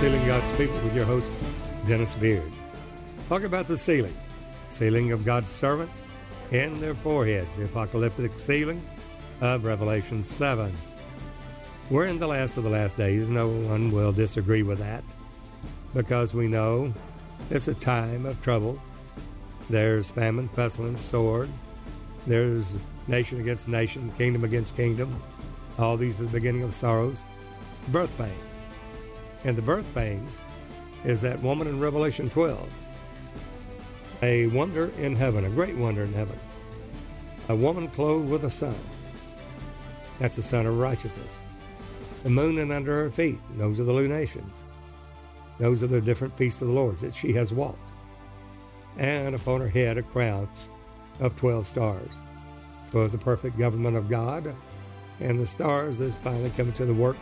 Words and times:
Sealing 0.00 0.26
God's 0.26 0.50
People 0.52 0.80
with 0.80 0.96
your 0.96 1.04
host, 1.04 1.30
Dennis 1.86 2.14
Beard. 2.14 2.50
Talk 3.28 3.42
about 3.42 3.68
the 3.68 3.76
sealing, 3.76 4.16
sealing 4.70 5.12
of 5.12 5.26
God's 5.26 5.50
servants 5.50 6.02
and 6.52 6.74
their 6.78 6.94
foreheads, 6.94 7.54
the 7.56 7.66
apocalyptic 7.66 8.38
sealing 8.38 8.82
of 9.42 9.66
Revelation 9.66 10.24
7. 10.24 10.74
We're 11.90 12.06
in 12.06 12.18
the 12.18 12.26
last 12.26 12.56
of 12.56 12.64
the 12.64 12.70
last 12.70 12.96
days. 12.96 13.28
No 13.28 13.48
one 13.48 13.90
will 13.90 14.10
disagree 14.10 14.62
with 14.62 14.78
that 14.78 15.04
because 15.92 16.32
we 16.32 16.48
know 16.48 16.94
it's 17.50 17.68
a 17.68 17.74
time 17.74 18.24
of 18.24 18.40
trouble. 18.40 18.80
There's 19.68 20.10
famine, 20.10 20.48
pestilence, 20.48 21.02
sword. 21.02 21.50
There's 22.26 22.78
nation 23.06 23.38
against 23.38 23.68
nation, 23.68 24.10
kingdom 24.16 24.44
against 24.44 24.76
kingdom. 24.76 25.14
All 25.78 25.98
these 25.98 26.22
are 26.22 26.24
the 26.24 26.30
beginning 26.30 26.62
of 26.62 26.72
sorrows. 26.72 27.26
Birth 27.88 28.16
pains. 28.16 28.49
And 29.44 29.56
the 29.56 29.62
birth 29.62 29.86
pains 29.94 30.42
is 31.04 31.20
that 31.22 31.42
woman 31.42 31.66
in 31.66 31.80
Revelation 31.80 32.28
12. 32.28 32.68
A 34.22 34.48
wonder 34.48 34.90
in 34.98 35.16
heaven, 35.16 35.44
a 35.44 35.50
great 35.50 35.76
wonder 35.76 36.02
in 36.02 36.12
heaven. 36.12 36.38
A 37.48 37.56
woman 37.56 37.88
clothed 37.88 38.28
with 38.28 38.44
a 38.44 38.50
sun. 38.50 38.78
That's 40.18 40.36
the 40.36 40.42
sun 40.42 40.66
of 40.66 40.78
righteousness. 40.78 41.40
The 42.22 42.30
moon 42.30 42.58
and 42.58 42.70
under 42.70 42.94
her 43.02 43.10
feet. 43.10 43.38
Those 43.56 43.80
are 43.80 43.84
the 43.84 43.92
lunations. 43.92 44.64
Those 45.58 45.82
are 45.82 45.86
the 45.86 46.00
different 46.00 46.36
feasts 46.36 46.60
of 46.60 46.68
the 46.68 46.74
Lord 46.74 46.98
that 46.98 47.14
she 47.14 47.32
has 47.32 47.52
walked. 47.52 47.92
And 48.98 49.34
upon 49.34 49.60
her 49.62 49.68
head 49.68 49.96
a 49.96 50.02
crown 50.02 50.48
of 51.18 51.36
12 51.36 51.66
stars. 51.66 52.20
Was 52.92 53.12
the 53.12 53.18
perfect 53.18 53.56
government 53.56 53.96
of 53.96 54.10
God, 54.10 54.54
and 55.20 55.38
the 55.38 55.46
stars 55.46 56.00
is 56.00 56.16
finally 56.16 56.50
coming 56.50 56.72
to 56.74 56.84
the 56.84 56.94
work 56.94 57.16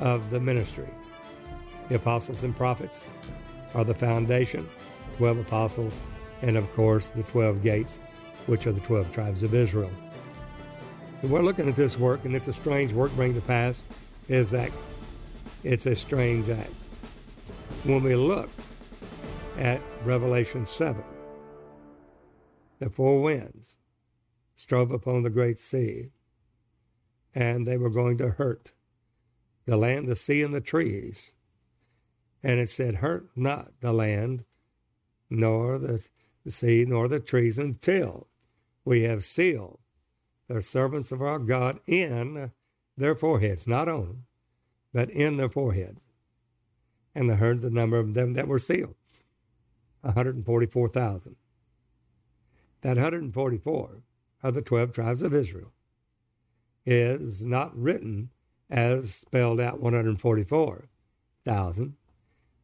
of 0.00 0.30
the 0.30 0.38
ministry. 0.38 0.88
The 1.88 1.96
apostles 1.96 2.44
and 2.44 2.56
prophets 2.56 3.06
are 3.74 3.84
the 3.84 3.94
foundation, 3.94 4.68
12 5.18 5.38
apostles, 5.38 6.02
and 6.42 6.56
of 6.56 6.72
course 6.74 7.08
the 7.08 7.22
12 7.24 7.62
gates, 7.62 8.00
which 8.46 8.66
are 8.66 8.72
the 8.72 8.80
12 8.80 9.12
tribes 9.12 9.42
of 9.42 9.54
Israel. 9.54 9.90
And 11.22 11.30
we're 11.30 11.42
looking 11.42 11.68
at 11.68 11.76
this 11.76 11.98
work, 11.98 12.24
and 12.24 12.34
it's 12.34 12.48
a 12.48 12.52
strange 12.52 12.92
work 12.92 13.14
bring 13.16 13.34
to 13.34 13.40
pass, 13.40 13.84
is 14.28 14.50
that 14.50 14.70
it's 15.62 15.86
a 15.86 15.96
strange 15.96 16.48
act. 16.48 16.70
When 17.84 18.02
we 18.02 18.14
look 18.14 18.50
at 19.58 19.80
Revelation 20.04 20.66
7, 20.66 21.02
the 22.78 22.90
four 22.90 23.22
winds 23.22 23.76
strove 24.56 24.90
upon 24.90 25.22
the 25.22 25.30
great 25.30 25.58
sea, 25.58 26.10
and 27.34 27.66
they 27.66 27.76
were 27.76 27.90
going 27.90 28.18
to 28.18 28.30
hurt 28.30 28.72
the 29.66 29.76
land, 29.76 30.08
the 30.08 30.16
sea, 30.16 30.42
and 30.42 30.52
the 30.52 30.60
trees. 30.60 31.32
And 32.44 32.60
it 32.60 32.68
said, 32.68 32.96
Hurt 32.96 33.28
not 33.34 33.72
the 33.80 33.92
land, 33.92 34.44
nor 35.28 35.78
the 35.78 36.08
sea, 36.46 36.84
nor 36.86 37.08
the 37.08 37.18
trees, 37.18 37.58
until 37.58 38.28
we 38.84 39.02
have 39.02 39.24
sealed 39.24 39.80
the 40.46 40.62
servants 40.62 41.10
of 41.10 41.22
our 41.22 41.40
God 41.40 41.80
in 41.86 42.52
their 42.96 43.16
foreheads, 43.16 43.66
not 43.66 43.88
on 43.88 44.24
but 44.94 45.10
in 45.10 45.36
their 45.36 45.50
foreheads. 45.50 46.00
And 47.14 47.28
they 47.28 47.34
heard 47.34 47.60
the 47.60 47.68
number 47.68 47.98
of 47.98 48.14
them 48.14 48.32
that 48.34 48.48
were 48.48 48.58
sealed 48.58 48.94
144,000. 50.00 51.36
That 52.80 52.96
144 52.96 54.02
of 54.42 54.54
the 54.54 54.62
12 54.62 54.92
tribes 54.92 55.22
of 55.22 55.34
Israel 55.34 55.72
is 56.86 57.44
not 57.44 57.76
written 57.76 58.30
as 58.70 59.14
spelled 59.14 59.60
out 59.60 59.80
144,000, 59.80 61.96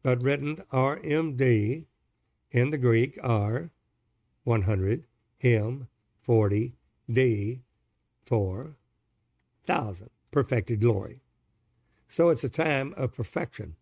but 0.03 0.21
written 0.21 0.57
RMD 0.71 1.85
in 2.51 2.69
the 2.69 2.77
Greek 2.77 3.17
R 3.21 3.71
100, 4.43 5.05
M 5.43 5.87
40, 6.21 6.73
D 7.11 7.61
4,000, 8.25 10.09
perfected 10.31 10.81
glory. 10.81 11.21
So 12.07 12.29
it's 12.29 12.43
a 12.43 12.49
time 12.49 12.93
of 12.97 13.13
perfection, 13.13 13.75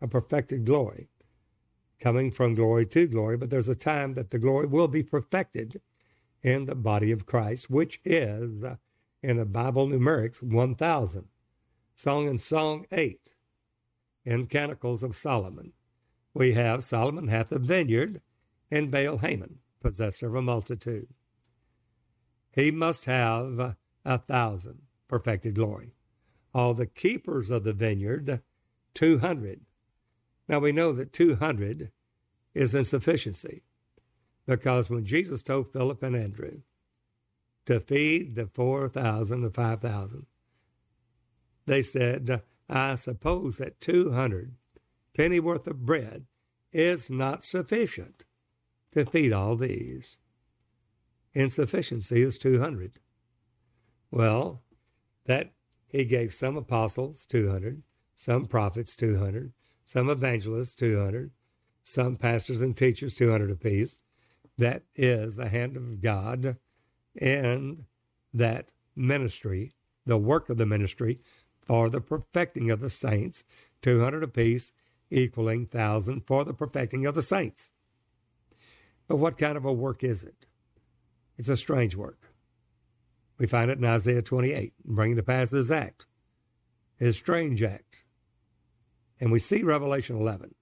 a 0.00 0.08
perfected 0.08 0.64
glory, 0.64 1.08
coming 2.00 2.30
from 2.30 2.54
glory 2.54 2.86
to 2.86 3.06
glory, 3.06 3.36
but 3.36 3.50
there's 3.50 3.68
a 3.68 3.74
time 3.74 4.14
that 4.14 4.30
the 4.30 4.38
glory 4.38 4.66
will 4.66 4.88
be 4.88 5.02
perfected 5.02 5.80
in 6.42 6.66
the 6.66 6.74
body 6.74 7.10
of 7.12 7.26
Christ, 7.26 7.70
which 7.70 8.00
is 8.04 8.64
in 9.22 9.36
the 9.36 9.46
Bible 9.46 9.88
numerics 9.88 10.42
1,000. 10.42 11.28
Song 11.94 12.28
and 12.28 12.38
Song 12.38 12.84
8 12.92 13.32
in 14.26 14.48
Canticles 14.48 15.02
of 15.02 15.16
Solomon. 15.16 15.72
We 16.34 16.52
have 16.52 16.84
Solomon 16.84 17.28
hath 17.28 17.52
a 17.52 17.58
vineyard, 17.58 18.20
and 18.70 18.90
Baal 18.90 19.18
Haman, 19.18 19.60
possessor 19.80 20.26
of 20.26 20.34
a 20.34 20.42
multitude. 20.42 21.08
He 22.50 22.70
must 22.72 23.04
have 23.04 23.76
a 24.04 24.18
thousand 24.18 24.82
perfected 25.08 25.54
glory. 25.54 25.94
All 26.52 26.74
the 26.74 26.86
keepers 26.86 27.50
of 27.50 27.64
the 27.64 27.72
vineyard, 27.72 28.42
200. 28.94 29.60
Now 30.48 30.58
we 30.58 30.72
know 30.72 30.92
that 30.92 31.12
200 31.12 31.92
is 32.54 32.74
insufficiency 32.74 33.62
because 34.46 34.90
when 34.90 35.04
Jesus 35.04 35.42
told 35.42 35.72
Philip 35.72 36.02
and 36.02 36.16
Andrew 36.16 36.62
to 37.66 37.80
feed 37.80 38.34
the 38.34 38.46
4,000, 38.46 39.42
the 39.42 39.50
5,000, 39.50 40.26
they 41.66 41.82
said, 41.82 42.42
I 42.68 42.96
suppose 42.96 43.58
that 43.58 43.80
200 43.80 44.54
penny 45.14 45.40
worth 45.40 45.66
of 45.66 45.86
bread 45.86 46.26
is 46.72 47.10
not 47.10 47.42
sufficient 47.42 48.24
to 48.92 49.04
feed 49.06 49.32
all 49.32 49.56
these. 49.56 50.16
Insufficiency 51.34 52.22
is 52.22 52.38
200. 52.38 52.98
Well, 54.10 54.62
that 55.26 55.52
he 55.86 56.04
gave 56.04 56.32
some 56.32 56.56
apostles 56.56 57.26
200, 57.26 57.82
some 58.14 58.46
prophets 58.46 58.96
200, 58.96 59.52
some 59.84 60.10
evangelists 60.10 60.74
200, 60.74 61.30
some 61.82 62.16
pastors 62.16 62.62
and 62.62 62.76
teachers 62.76 63.14
200 63.14 63.50
apiece. 63.50 63.96
That 64.58 64.82
is 64.94 65.36
the 65.36 65.48
hand 65.48 65.76
of 65.76 66.00
God 66.00 66.56
and 67.20 67.84
that 68.32 68.72
ministry, 68.94 69.72
the 70.04 70.18
work 70.18 70.48
of 70.48 70.56
the 70.56 70.66
ministry 70.66 71.18
for 71.66 71.90
the 71.90 72.00
perfecting 72.00 72.70
of 72.70 72.80
the 72.80 72.90
saints, 72.90 73.44
200 73.82 74.22
apiece, 74.22 74.72
equaling 75.10 75.60
1,000 75.60 76.22
for 76.26 76.44
the 76.44 76.54
perfecting 76.54 77.04
of 77.04 77.14
the 77.14 77.22
saints. 77.22 77.70
But 79.08 79.16
what 79.16 79.38
kind 79.38 79.56
of 79.56 79.64
a 79.64 79.72
work 79.72 80.02
is 80.02 80.24
it? 80.24 80.46
It's 81.36 81.48
a 81.48 81.56
strange 81.56 81.94
work. 81.94 82.32
We 83.38 83.46
find 83.46 83.70
it 83.70 83.78
in 83.78 83.84
Isaiah 83.84 84.22
28, 84.22 84.72
bringing 84.84 85.16
to 85.16 85.22
pass 85.22 85.50
his 85.50 85.70
act, 85.70 86.06
his 86.96 87.16
strange 87.16 87.62
act. 87.62 88.04
And 89.20 89.30
we 89.30 89.38
see 89.38 89.62
Revelation 89.62 90.16
11, 90.16 90.54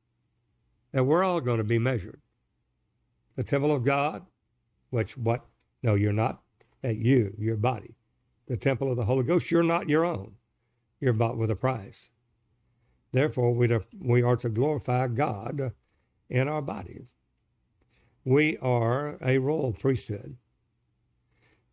that 0.93 1.05
we're 1.05 1.25
all 1.25 1.41
going 1.41 1.59
to 1.59 1.65
be 1.65 1.79
measured. 1.79 2.21
The 3.37 3.45
temple 3.45 3.73
of 3.73 3.85
God, 3.85 4.27
which 4.91 5.17
what? 5.17 5.45
No, 5.83 5.95
you're 5.95 6.13
not. 6.13 6.41
That 6.83 6.97
you, 6.97 7.35
your 7.39 7.57
body. 7.57 7.97
The 8.47 8.57
temple 8.57 8.91
of 8.91 8.97
the 8.97 9.05
Holy 9.05 9.25
Ghost, 9.25 9.51
you're 9.51 9.63
not 9.63 9.89
your 9.89 10.05
own. 10.05 10.35
You're 11.05 11.13
bought 11.13 11.37
with 11.37 11.51
a 11.51 11.55
price. 11.55 12.09
Therefore, 13.13 13.53
we, 13.53 13.69
we 14.01 14.23
are 14.23 14.37
to 14.37 14.49
glorify 14.49 15.07
God 15.09 15.75
in 16.31 16.49
our 16.49 16.63
bodies. 16.63 17.13
We 18.25 18.57
are 18.57 19.19
a 19.21 19.37
royal 19.37 19.75
priesthood. 19.75 20.39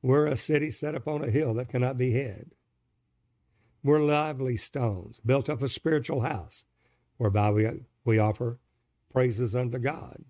We're 0.02 0.26
a 0.26 0.36
city 0.36 0.70
set 0.70 0.96
upon 0.96 1.24
a 1.24 1.32
hill 1.32 1.54
that 1.54 1.70
cannot 1.70 1.98
be 1.98 2.12
hid. 2.12 2.52
We're 3.86 4.02
lively 4.02 4.58
stones, 4.58 5.22
built 5.26 5.48
up 5.48 5.62
a 5.62 5.70
spiritual 5.70 6.20
house, 6.20 6.66
whereby 7.16 7.52
we, 7.52 7.70
we 8.04 8.20
offer 8.20 8.60
praises 9.14 9.56
unto 9.56 9.80
God. 9.80 10.26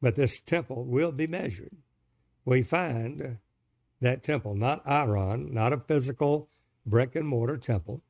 But 0.00 0.16
this 0.16 0.40
temple 0.40 0.84
will 0.84 1.12
be 1.12 1.28
measured. 1.28 1.76
We 2.44 2.64
find 2.64 3.38
that 4.00 4.24
temple, 4.24 4.56
not 4.56 4.84
Hieron, 4.84 5.52
not 5.52 5.72
a 5.72 5.78
physical 5.78 6.48
brick 6.84 7.14
and 7.14 7.26
mortar 7.26 7.56
temple, 7.56 8.02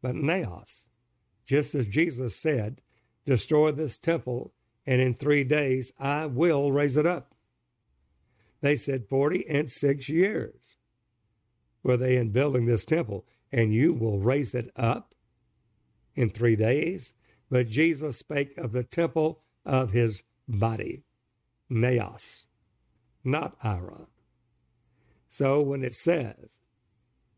but 0.00 0.14
Naos. 0.14 0.88
Just 1.46 1.74
as 1.74 1.86
Jesus 1.86 2.36
said, 2.36 2.80
destroy 3.24 3.72
this 3.72 3.98
temple, 3.98 4.52
and 4.86 5.00
in 5.00 5.14
three 5.14 5.44
days 5.44 5.92
I 5.98 6.26
will 6.26 6.72
raise 6.72 6.96
it 6.96 7.06
up. 7.06 7.34
They 8.60 8.76
said 8.76 9.08
40 9.08 9.48
and 9.48 9.70
six 9.70 10.08
years 10.08 10.76
were 11.82 11.96
they 11.96 12.16
in 12.16 12.30
building 12.30 12.66
this 12.66 12.84
temple, 12.84 13.26
and 13.50 13.74
you 13.74 13.92
will 13.92 14.20
raise 14.20 14.54
it 14.54 14.70
up 14.76 15.14
in 16.14 16.30
three 16.30 16.56
days. 16.56 17.12
But 17.50 17.68
Jesus 17.68 18.18
spake 18.18 18.56
of 18.56 18.72
the 18.72 18.84
temple 18.84 19.42
of 19.64 19.92
his 19.92 20.22
body, 20.48 21.02
Naos, 21.68 22.46
not 23.24 23.60
Hieron. 23.60 24.06
So 25.28 25.60
when 25.60 25.82
it 25.82 25.92
says 25.92 26.58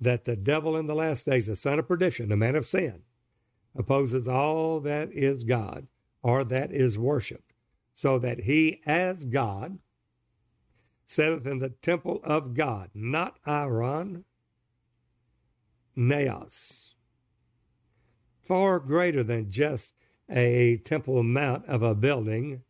that 0.05 0.25
the 0.25 0.37
devil 0.37 0.77
in 0.77 0.87
the 0.87 0.95
last 0.95 1.27
days, 1.27 1.47
the 1.47 1.57
son 1.57 1.79
of 1.79 1.89
perdition, 1.89 2.29
the 2.29 2.37
man 2.37 2.55
of 2.55 2.67
sin, 2.67 3.03
opposes 3.77 4.29
all 4.29 4.81
that 4.81 5.11
is 5.13 5.45
God 5.45 5.87
or 6.23 6.45
that 6.45 6.73
is 6.73 6.99
worshiped, 6.99 7.53
so 7.93 8.19
that 8.19 8.41
he 8.41 8.81
as 8.87 9.25
God 9.25 9.79
saith 11.07 11.47
in 11.47 11.59
the 11.59 11.71
temple 11.71 12.21
of 12.25 12.55
God, 12.55 12.91
not 12.95 13.39
Hieron, 13.47 14.25
Naos. 15.97 16.95
Far 18.45 18.79
greater 18.81 19.23
than 19.23 19.51
just 19.51 19.95
a 20.31 20.79
temple 20.79 21.23
mount 21.23 21.67
of 21.67 21.83
a 21.83 21.95
building, 21.95 22.63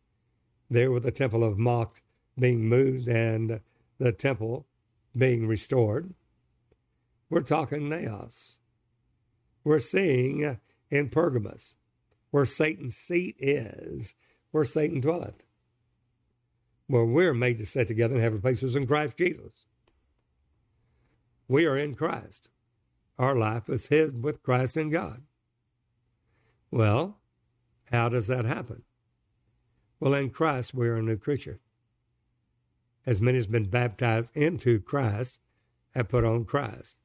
there 0.69 0.91
with 0.91 1.03
the 1.03 1.11
temple 1.11 1.43
of 1.43 1.57
Moloch 1.57 2.01
being 2.37 2.67
moved 2.67 3.07
and 3.07 3.61
the 3.97 4.11
temple 4.11 4.67
being 5.15 5.47
restored. 5.47 6.13
We're 7.29 7.41
talking 7.41 7.89
Naos. 7.89 8.59
We're 9.63 9.79
seeing 9.79 10.45
uh, 10.45 10.55
in 10.91 11.09
Pergamos, 11.09 11.75
where 12.31 12.45
Satan's 12.45 12.95
seat 12.95 13.35
is, 13.39 14.13
where 14.51 14.63
Satan 14.63 14.99
dwelleth. 14.99 15.43
Where 16.87 17.05
we're 17.05 17.33
made 17.33 17.57
to 17.57 17.65
sit 17.65 17.87
together 17.87 18.15
in 18.15 18.21
heavenly 18.21 18.41
places 18.41 18.75
in 18.75 18.85
Christ 18.85 19.17
Jesus. 19.17 19.65
We 21.47 21.65
are 21.65 21.77
in 21.77 21.95
Christ. 21.95 22.49
Our 23.17 23.35
life 23.35 23.69
is 23.69 23.87
hid 23.87 24.23
with 24.23 24.43
Christ 24.43 24.77
in 24.77 24.89
God. 24.89 25.23
Well, 26.69 27.19
how 27.91 28.09
does 28.09 28.27
that 28.27 28.45
happen? 28.45 28.83
Well, 29.99 30.13
in 30.13 30.29
Christ, 30.29 30.73
we're 30.73 30.97
a 30.97 31.01
new 31.01 31.17
creature. 31.17 31.59
As 33.05 33.21
many 33.21 33.37
as 33.37 33.47
been 33.47 33.69
baptized 33.69 34.35
into 34.35 34.79
Christ 34.79 35.39
have 35.91 36.09
put 36.09 36.23
on 36.23 36.45
Christ. 36.45 36.97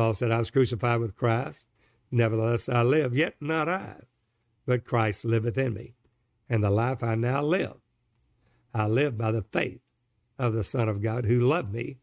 Paul 0.00 0.14
said, 0.14 0.30
I 0.30 0.38
was 0.38 0.50
crucified 0.50 0.98
with 0.98 1.14
Christ. 1.14 1.66
Nevertheless, 2.10 2.70
I 2.70 2.82
live, 2.82 3.14
yet 3.14 3.34
not 3.38 3.68
I, 3.68 3.96
but 4.64 4.86
Christ 4.86 5.26
liveth 5.26 5.58
in 5.58 5.74
me. 5.74 5.92
And 6.48 6.64
the 6.64 6.70
life 6.70 7.02
I 7.02 7.16
now 7.16 7.42
live, 7.42 7.74
I 8.72 8.86
live 8.86 9.18
by 9.18 9.30
the 9.30 9.42
faith 9.42 9.82
of 10.38 10.54
the 10.54 10.64
Son 10.64 10.88
of 10.88 11.02
God 11.02 11.26
who 11.26 11.38
loved 11.38 11.74
me 11.74 11.98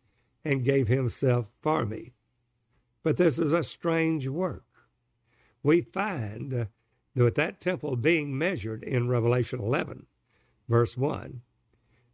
and 0.45 0.63
gave 0.63 0.87
himself 0.87 1.51
for 1.59 1.87
me. 1.87 2.13
But 3.01 3.17
this 3.17 3.39
is 3.39 3.51
a 3.51 3.63
strange 3.63 4.27
work. 4.27 4.67
We 5.63 5.81
find 5.81 6.51
that 6.51 6.69
with 7.15 7.33
that 7.33 7.59
temple 7.59 7.95
being 7.95 8.37
measured 8.37 8.83
in 8.83 9.09
Revelation 9.09 9.59
11, 9.59 10.05
verse 10.69 10.95
1, 10.95 11.41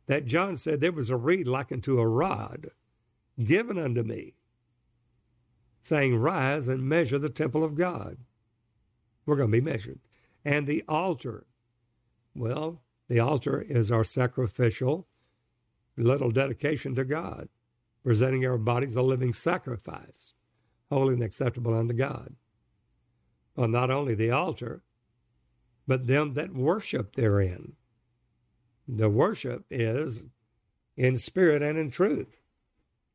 that 0.06 0.28
John 0.28 0.56
said 0.56 0.80
there 0.80 0.94
was 0.94 1.10
a 1.10 1.18
reed 1.18 1.46
like 1.46 1.74
unto 1.74 2.00
a 2.00 2.08
rod 2.08 2.70
given 3.44 3.78
unto 3.78 4.04
me 4.04 4.36
saying, 5.84 6.16
Rise 6.16 6.68
and 6.68 6.82
measure 6.82 7.20
the 7.20 7.30
temple 7.30 7.64
of 7.64 7.76
God. 7.76 8.18
We're 9.26 9.36
going 9.36 9.52
to 9.52 9.62
be 9.62 9.62
measured. 9.62 10.00
And 10.44 10.66
the 10.66 10.84
altar. 10.88 11.46
Well, 12.34 12.82
the 13.08 13.20
altar 13.20 13.62
is 13.62 13.92
our 13.92 14.04
sacrificial 14.04 15.08
little 15.96 16.32
dedication 16.32 16.96
to 16.96 17.06
God, 17.06 17.50
presenting 18.04 18.46
our 18.46 18.58
bodies 18.58 18.96
a 18.96 19.04
living 19.04 19.34
sacrifice, 19.34 20.34
holy 20.90 21.14
and 21.14 21.24
acceptable 21.24 21.74
unto 21.74 21.94
God. 21.94 22.36
Well, 23.56 23.68
not 23.68 23.92
only 23.92 24.16
the 24.16 24.32
altar, 24.32 24.84
but 25.86 26.08
them 26.08 26.34
that 26.34 26.56
worship 26.56 27.16
therein. 27.16 27.74
The 28.88 29.10
worship 29.10 29.66
is 29.70 30.26
in 30.98 31.18
spirit 31.18 31.62
and 31.62 31.78
in 31.78 31.92
truth, 31.92 32.38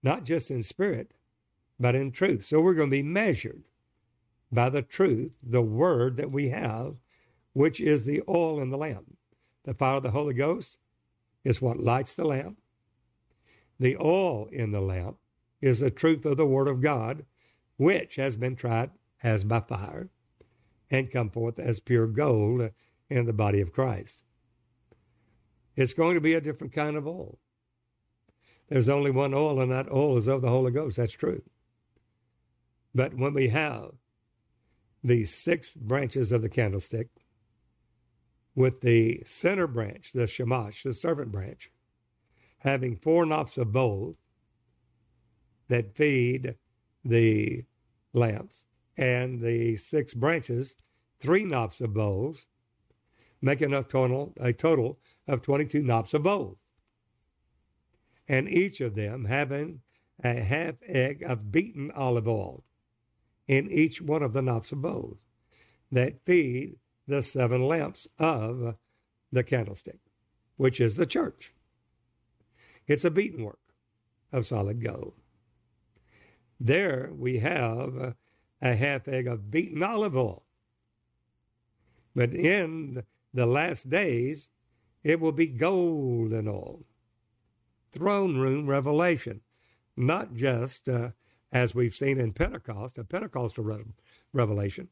not 0.02 0.24
just 0.24 0.50
in 0.50 0.62
spirit, 0.62 1.12
but 1.78 1.94
in 1.94 2.10
truth. 2.10 2.44
So 2.44 2.60
we're 2.60 2.75
going 2.75 2.90
to 2.90 2.96
be 2.96 3.02
measured 3.02 3.62
by 4.50 4.70
the 4.70 4.82
truth, 4.82 5.36
the 5.42 5.62
word 5.62 6.16
that 6.16 6.30
we 6.30 6.48
have, 6.48 6.96
which 7.52 7.80
is 7.80 8.04
the 8.04 8.22
oil 8.28 8.60
in 8.60 8.70
the 8.70 8.78
lamp. 8.78 9.16
The 9.64 9.75
power 9.75 9.96
of 9.96 10.02
the 10.02 10.10
Holy 10.10 10.34
Ghost 10.34 10.78
is 11.44 11.62
what 11.62 11.80
lights 11.80 12.14
the 12.14 12.25
lamp. 12.25 12.58
The 13.78 13.96
oil 14.00 14.48
in 14.50 14.72
the 14.72 14.80
lamp 14.80 15.19
is 15.60 15.80
the 15.80 15.90
truth 15.90 16.25
of 16.25 16.36
the 16.36 16.46
word 16.46 16.69
of 16.69 16.80
God, 16.80 17.25
which 17.76 18.16
has 18.16 18.36
been 18.36 18.56
tried 18.56 18.90
as 19.22 19.44
by 19.44 19.60
fire 19.60 20.08
and 20.90 21.10
come 21.10 21.30
forth 21.30 21.58
as 21.58 21.80
pure 21.80 22.06
gold 22.06 22.70
in 23.10 23.26
the 23.26 23.32
body 23.32 23.60
of 23.60 23.72
Christ. 23.72 24.25
It's 25.76 25.94
going 25.94 26.14
to 26.14 26.20
be 26.20 26.34
a 26.34 26.40
different 26.40 26.72
kind 26.72 26.96
of 26.96 27.06
oil. 27.06 27.38
There's 28.69 28.88
only 28.88 29.10
one 29.10 29.32
oil, 29.32 29.60
and 29.60 29.70
that 29.70 29.90
oil 29.90 30.16
is 30.16 30.28
of 30.28 30.42
the 30.42 30.48
Holy 30.50 30.72
Ghost. 30.72 30.96
That's 30.96 31.12
true. 31.12 31.42
But 32.98 33.14
when 33.14 33.32
we 33.32 33.46
have 33.50 33.92
the 35.04 35.22
six 35.22 35.72
branches 35.72 36.32
of 36.32 36.42
the 36.42 36.48
candlestick, 36.48 37.06
with 38.56 38.80
the 38.80 39.22
center 39.24 39.68
branch, 39.68 40.10
the 40.12 40.26
shamash, 40.26 40.82
the 40.82 40.92
servant 40.92 41.30
branch, 41.30 41.70
having 42.58 42.96
four 42.96 43.24
knops 43.24 43.56
of 43.56 43.70
bowls 43.70 44.16
that 45.68 45.94
feed 45.94 46.56
the 47.04 47.66
lamps, 48.14 48.64
and 48.96 49.40
the 49.40 49.76
six 49.76 50.12
branches, 50.12 50.74
three 51.20 51.44
knops 51.44 51.80
of 51.80 51.94
bowls, 51.94 52.48
making 53.40 53.74
a 53.74 53.84
total, 53.84 54.34
a 54.40 54.52
total 54.52 54.98
of 55.28 55.42
22 55.42 55.84
knops 55.84 56.14
of 56.14 56.24
bowls. 56.24 56.58
And 58.26 58.48
each 58.48 58.80
of 58.80 58.96
them 58.96 59.26
having 59.26 59.82
a 60.24 60.40
half 60.40 60.74
egg 60.84 61.22
of 61.22 61.52
beaten 61.52 61.92
olive 61.92 62.26
oil 62.26 62.64
in 63.48 63.70
each 63.70 64.00
one 64.00 64.22
of 64.22 64.34
the 64.34 64.42
knops 64.42 64.70
of 64.70 64.82
bowls 64.82 65.26
that 65.90 66.24
feed 66.24 66.76
the 67.06 67.22
seven 67.22 67.66
lamps 67.66 68.06
of 68.18 68.76
the 69.32 69.42
candlestick, 69.42 69.98
which 70.56 70.80
is 70.80 70.96
the 70.96 71.06
church. 71.06 71.54
It's 72.86 73.04
a 73.04 73.10
beaten 73.10 73.44
work 73.44 73.58
of 74.32 74.46
solid 74.46 74.82
gold. 74.82 75.14
There 76.60 77.10
we 77.16 77.38
have 77.38 78.14
a 78.60 78.74
half 78.74 79.08
egg 79.08 79.26
of 79.26 79.50
beaten 79.50 79.82
olive 79.82 80.16
oil. 80.16 80.44
But 82.14 82.34
in 82.34 83.04
the 83.32 83.46
last 83.46 83.88
days, 83.88 84.50
it 85.04 85.20
will 85.20 85.32
be 85.32 85.46
golden 85.46 86.48
oil. 86.48 86.84
Throne 87.92 88.36
room 88.36 88.66
revelation, 88.66 89.40
not 89.96 90.34
just 90.34 90.88
uh, 90.88 91.10
as 91.52 91.74
we've 91.74 91.94
seen 91.94 92.18
in 92.18 92.32
Pentecost, 92.32 92.99
a 92.99 93.04
Pentecostal 93.04 93.64
re- 93.64 93.84
revelation, 94.32 94.88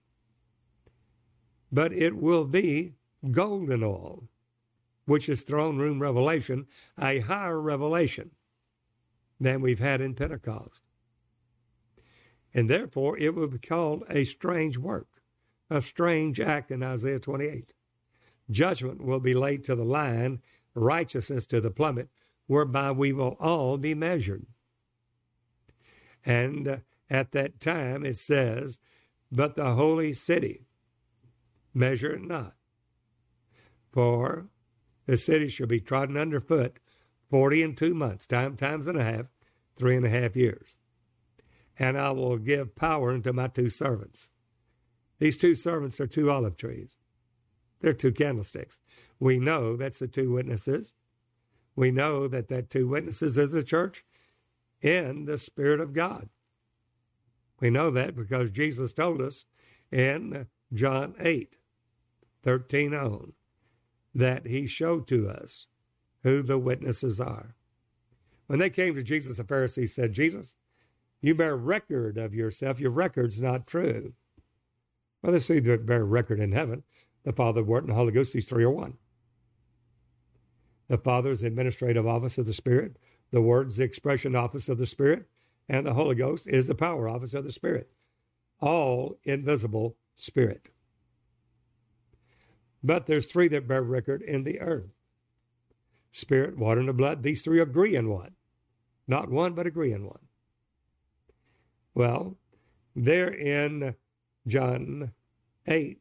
but 1.70 1.92
it 1.92 2.16
will 2.16 2.44
be 2.44 2.94
golden 3.30 3.82
oil, 3.82 4.28
which 5.04 5.28
is 5.28 5.42
throne 5.42 5.76
room 5.78 6.00
revelation, 6.00 6.66
a 6.98 7.20
higher 7.20 7.60
revelation 7.60 8.30
than 9.38 9.60
we've 9.60 9.78
had 9.78 10.00
in 10.00 10.14
Pentecost. 10.14 10.82
And 12.54 12.70
therefore, 12.70 13.18
it 13.18 13.34
will 13.34 13.48
be 13.48 13.58
called 13.58 14.04
a 14.08 14.24
strange 14.24 14.78
work, 14.78 15.08
a 15.68 15.82
strange 15.82 16.40
act 16.40 16.70
in 16.70 16.82
Isaiah 16.82 17.18
28. 17.18 17.74
Judgment 18.50 19.04
will 19.04 19.20
be 19.20 19.34
laid 19.34 19.64
to 19.64 19.74
the 19.74 19.84
line, 19.84 20.40
righteousness 20.74 21.46
to 21.46 21.60
the 21.60 21.70
plummet, 21.70 22.08
whereby 22.46 22.92
we 22.92 23.12
will 23.12 23.36
all 23.40 23.76
be 23.76 23.94
measured. 23.94 24.46
And 26.26 26.66
uh, 26.66 26.76
at 27.08 27.30
that 27.32 27.60
time 27.60 28.04
it 28.04 28.16
says, 28.16 28.80
But 29.30 29.54
the 29.56 29.74
holy 29.74 30.12
city, 30.12 30.66
measure 31.72 32.14
it 32.14 32.22
not. 32.22 32.54
For 33.92 34.48
the 35.06 35.16
city 35.16 35.48
shall 35.48 35.68
be 35.68 35.80
trodden 35.80 36.16
underfoot 36.16 36.80
forty 37.30 37.62
and 37.62 37.76
two 37.76 37.94
months, 37.94 38.26
time 38.26 38.56
times 38.56 38.86
and 38.86 38.98
a 38.98 39.04
half, 39.04 39.26
three 39.76 39.96
and 39.96 40.04
a 40.04 40.10
half 40.10 40.36
years. 40.36 40.78
And 41.78 41.96
I 41.96 42.10
will 42.10 42.38
give 42.38 42.74
power 42.74 43.12
unto 43.12 43.32
my 43.32 43.48
two 43.48 43.70
servants. 43.70 44.30
These 45.18 45.36
two 45.36 45.54
servants 45.54 46.00
are 46.00 46.06
two 46.06 46.30
olive 46.30 46.56
trees. 46.56 46.96
They're 47.80 47.92
two 47.92 48.12
candlesticks. 48.12 48.80
We 49.20 49.38
know 49.38 49.76
that's 49.76 49.98
the 49.98 50.08
two 50.08 50.32
witnesses. 50.32 50.94
We 51.74 51.90
know 51.90 52.26
that 52.28 52.48
that 52.48 52.70
two 52.70 52.88
witnesses 52.88 53.36
is 53.36 53.52
the 53.52 53.62
church 53.62 54.04
in 54.86 55.24
the 55.24 55.36
Spirit 55.36 55.80
of 55.80 55.92
God. 55.92 56.28
We 57.60 57.70
know 57.70 57.90
that 57.90 58.14
because 58.14 58.50
Jesus 58.50 58.92
told 58.92 59.20
us 59.20 59.46
in 59.90 60.46
John 60.72 61.14
8, 61.18 61.56
13 62.44 62.94
on, 62.94 63.32
that 64.14 64.46
he 64.46 64.66
showed 64.66 65.08
to 65.08 65.28
us 65.28 65.66
who 66.22 66.42
the 66.42 66.58
witnesses 66.58 67.20
are. 67.20 67.56
When 68.46 68.60
they 68.60 68.70
came 68.70 68.94
to 68.94 69.02
Jesus, 69.02 69.38
the 69.38 69.44
Pharisees 69.44 69.94
said, 69.94 70.12
Jesus, 70.12 70.56
you 71.20 71.34
bear 71.34 71.56
record 71.56 72.16
of 72.16 72.32
yourself. 72.32 72.78
Your 72.78 72.92
record's 72.92 73.40
not 73.40 73.66
true. 73.66 74.12
Well, 75.20 75.32
they 75.32 75.40
see 75.40 75.58
that 75.58 75.86
bear 75.86 76.04
record 76.04 76.38
in 76.38 76.52
heaven. 76.52 76.84
The 77.24 77.32
Father, 77.32 77.64
Word, 77.64 77.82
and 77.82 77.90
the 77.90 77.96
Holy 77.96 78.12
Ghost, 78.12 78.32
these 78.32 78.48
three 78.48 78.62
are 78.62 78.70
one. 78.70 78.98
The 80.88 80.98
Father 80.98 81.32
is 81.32 81.40
the 81.40 81.48
administrative 81.48 82.06
office 82.06 82.38
of 82.38 82.46
the 82.46 82.52
Spirit. 82.52 82.98
The 83.30 83.42
Word 83.42 83.68
is 83.68 83.76
the 83.76 83.84
expression 83.84 84.34
office 84.34 84.68
of 84.68 84.78
the 84.78 84.86
Spirit, 84.86 85.26
and 85.68 85.86
the 85.86 85.94
Holy 85.94 86.14
Ghost 86.14 86.48
is 86.48 86.66
the 86.66 86.74
power 86.74 87.08
office 87.08 87.34
of 87.34 87.44
the 87.44 87.52
Spirit. 87.52 87.90
All 88.60 89.18
invisible 89.24 89.96
Spirit. 90.14 90.70
But 92.82 93.06
there's 93.06 93.30
three 93.30 93.48
that 93.48 93.66
bear 93.66 93.82
record 93.82 94.22
in 94.22 94.44
the 94.44 94.60
earth 94.60 94.90
spirit, 96.12 96.56
water, 96.56 96.80
and 96.80 96.88
the 96.88 96.94
blood. 96.94 97.22
These 97.22 97.42
three 97.42 97.60
agree 97.60 97.94
in 97.94 98.08
one. 98.08 98.34
Not 99.06 99.30
one, 99.30 99.52
but 99.52 99.66
agree 99.66 99.92
in 99.92 100.06
one. 100.06 100.26
Well, 101.94 102.36
there 102.94 103.28
in 103.28 103.94
John 104.46 105.12
8, 105.66 106.00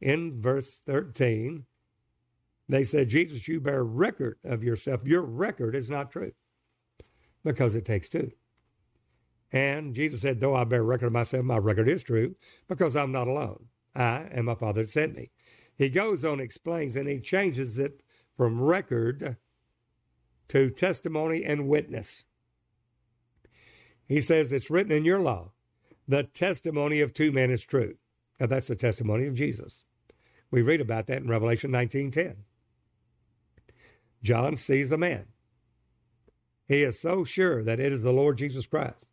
in 0.00 0.40
verse 0.40 0.80
13, 0.86 1.66
they 2.72 2.84
said, 2.84 3.08
Jesus, 3.08 3.48
you 3.48 3.60
bear 3.60 3.84
record 3.84 4.38
of 4.44 4.62
yourself. 4.62 5.04
Your 5.04 5.22
record 5.22 5.74
is 5.74 5.90
not 5.90 6.10
true 6.10 6.32
because 7.44 7.74
it 7.74 7.84
takes 7.84 8.08
two. 8.08 8.30
And 9.52 9.94
Jesus 9.94 10.20
said, 10.20 10.40
Though 10.40 10.54
I 10.54 10.64
bear 10.64 10.84
record 10.84 11.06
of 11.06 11.12
myself, 11.12 11.44
my 11.44 11.58
record 11.58 11.88
is 11.88 12.04
true 12.04 12.36
because 12.68 12.94
I'm 12.94 13.12
not 13.12 13.26
alone. 13.28 13.66
I 13.94 14.28
and 14.30 14.46
my 14.46 14.54
Father 14.54 14.84
sent 14.84 15.16
me. 15.16 15.30
He 15.76 15.88
goes 15.88 16.24
on, 16.24 16.40
explains, 16.40 16.94
and 16.94 17.08
he 17.08 17.20
changes 17.20 17.78
it 17.78 18.02
from 18.36 18.60
record 18.60 19.36
to 20.48 20.70
testimony 20.70 21.44
and 21.44 21.68
witness. 21.68 22.24
He 24.06 24.20
says, 24.20 24.52
It's 24.52 24.70
written 24.70 24.92
in 24.92 25.04
your 25.04 25.20
law, 25.20 25.52
the 26.06 26.24
testimony 26.24 27.00
of 27.00 27.14
two 27.14 27.32
men 27.32 27.50
is 27.50 27.64
true. 27.64 27.94
Now, 28.38 28.46
that's 28.46 28.68
the 28.68 28.76
testimony 28.76 29.26
of 29.26 29.34
Jesus. 29.34 29.84
We 30.50 30.62
read 30.62 30.80
about 30.80 31.06
that 31.06 31.22
in 31.22 31.28
Revelation 31.28 31.70
19:10. 31.70 32.36
John 34.22 34.56
sees 34.56 34.92
a 34.92 34.98
man. 34.98 35.26
He 36.68 36.82
is 36.82 37.00
so 37.00 37.24
sure 37.24 37.62
that 37.64 37.80
it 37.80 37.92
is 37.92 38.02
the 38.02 38.12
Lord 38.12 38.38
Jesus 38.38 38.66
Christ 38.66 39.08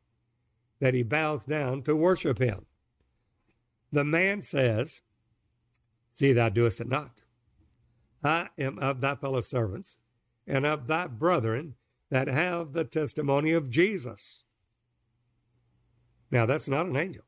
that 0.79 0.93
he 0.93 1.03
bows 1.03 1.45
down 1.45 1.81
to 1.83 1.95
worship 1.95 2.39
him. 2.39 2.65
The 3.91 4.03
man 4.03 4.41
says, 4.41 5.01
See, 6.11 6.33
thou 6.33 6.49
doest 6.49 6.81
it 6.81 6.87
not. 6.87 7.21
I 8.23 8.49
am 8.57 8.79
of 8.79 9.01
thy 9.01 9.15
fellow 9.15 9.41
servants 9.41 9.97
and 10.45 10.65
of 10.65 10.87
thy 10.87 11.07
brethren 11.07 11.75
that 12.09 12.27
have 12.27 12.73
the 12.73 12.83
testimony 12.83 13.53
of 13.53 13.69
Jesus. 13.69 14.43
Now, 16.31 16.45
that's 16.45 16.67
not 16.67 16.87
an 16.87 16.95
angel. 16.95 17.23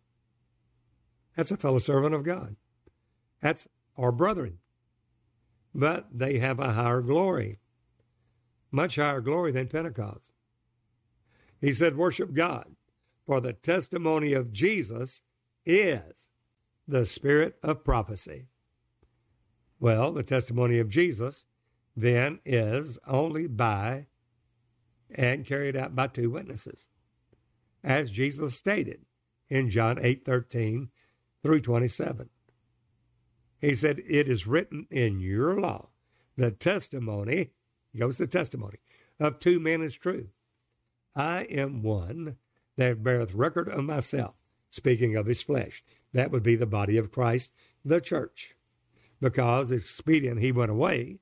That's 1.35 1.51
a 1.51 1.57
fellow 1.57 1.79
servant 1.79 2.15
of 2.15 2.23
God. 2.23 2.55
That's 3.41 3.67
our 3.97 4.11
brethren. 4.11 4.57
But 5.73 6.07
they 6.11 6.39
have 6.39 6.59
a 6.59 6.73
higher 6.73 7.01
glory, 7.01 7.59
much 8.71 8.95
higher 8.95 9.21
glory 9.21 9.51
than 9.51 9.67
Pentecost. 9.67 10.31
He 11.59 11.71
said, 11.71 11.97
Worship 11.97 12.33
God, 12.33 12.75
for 13.25 13.41
the 13.41 13.53
testimony 13.53 14.33
of 14.33 14.53
Jesus 14.53 15.21
is 15.65 16.29
the 16.87 17.05
spirit 17.05 17.57
of 17.61 17.83
prophecy. 17.83 18.47
Well, 19.79 20.11
the 20.11 20.23
testimony 20.23 20.79
of 20.79 20.89
Jesus 20.89 21.45
then 21.95 22.39
is 22.45 22.97
only 23.07 23.47
by 23.47 24.07
and 25.11 25.45
carried 25.45 25.75
out 25.75 25.95
by 25.95 26.07
two 26.07 26.29
witnesses, 26.29 26.87
as 27.83 28.11
Jesus 28.11 28.55
stated 28.55 29.05
in 29.49 29.69
John 29.69 29.97
8 30.01 30.23
13 30.23 30.89
through 31.41 31.61
27. 31.61 32.29
He 33.59 33.73
said, 33.73 34.01
It 34.07 34.29
is 34.29 34.47
written 34.47 34.87
in 34.89 35.19
your 35.19 35.59
law, 35.59 35.89
the 36.35 36.51
testimony, 36.51 37.51
goes 37.97 38.17
the 38.17 38.27
testimony, 38.27 38.77
of 39.19 39.39
two 39.39 39.59
men 39.59 39.81
is 39.81 39.97
true. 39.97 40.29
I 41.15 41.41
am 41.43 41.81
one 41.81 42.37
that 42.77 43.03
beareth 43.03 43.33
record 43.33 43.67
of 43.67 43.83
myself, 43.83 44.35
speaking 44.69 45.15
of 45.15 45.25
his 45.25 45.41
flesh. 45.41 45.83
That 46.13 46.31
would 46.31 46.43
be 46.43 46.55
the 46.55 46.65
body 46.65 46.97
of 46.97 47.11
Christ, 47.11 47.53
the 47.83 47.99
church. 47.99 48.55
Because 49.19 49.71
it's 49.71 49.83
expedient 49.83 50.39
he 50.39 50.51
went 50.51 50.71
away, 50.71 51.19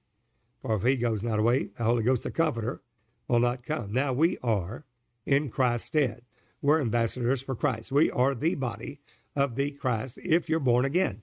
for 0.62 0.75
if 0.75 0.83
he 0.83 0.97
goes 0.97 1.24
not 1.24 1.39
away, 1.39 1.69
the 1.77 1.83
Holy 1.83 2.03
Ghost, 2.03 2.24
the 2.24 2.31
Comforter, 2.31 2.81
will 3.27 3.39
not 3.39 3.65
come. 3.65 3.91
Now 3.91 4.13
we 4.13 4.38
are 4.43 4.86
in 5.25 5.50
Christ's 5.50 5.88
stead. 5.88 6.21
We're 6.62 6.81
ambassadors 6.81 7.41
for 7.41 7.55
Christ. 7.55 7.91
We 7.91 8.12
are 8.12 8.36
the 8.36 8.55
body 8.55 9.00
of 9.36 9.55
the 9.55 9.71
Christ 9.71 10.19
if 10.24 10.50
you're 10.50 10.59
born 10.59 10.86
again, 10.86 11.21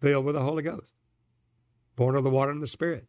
filled 0.00 0.24
with 0.24 0.34
the 0.34 0.42
Holy 0.42 0.62
Ghost, 0.62 0.94
born 1.96 2.16
of 2.16 2.24
the 2.24 2.30
water 2.30 2.50
and 2.50 2.62
the 2.62 2.66
Spirit. 2.66 3.06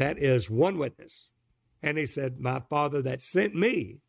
That 0.00 0.16
is 0.18 0.48
one 0.48 0.78
witness. 0.78 1.28
And 1.82 1.98
he 1.98 2.06
said, 2.06 2.40
My 2.40 2.60
Father 2.70 3.02
that 3.02 3.20
sent 3.20 3.54
me. 3.54 4.00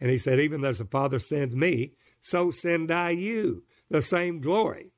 And 0.00 0.08
he 0.08 0.18
said, 0.18 0.38
Even 0.38 0.64
as 0.64 0.78
the 0.78 0.84
Father 0.84 1.18
sends 1.18 1.56
me, 1.56 1.94
so 2.20 2.52
send 2.52 2.92
I 2.92 3.10
you 3.10 3.64
the 3.90 4.00
same 4.00 4.40
glory 4.40 4.92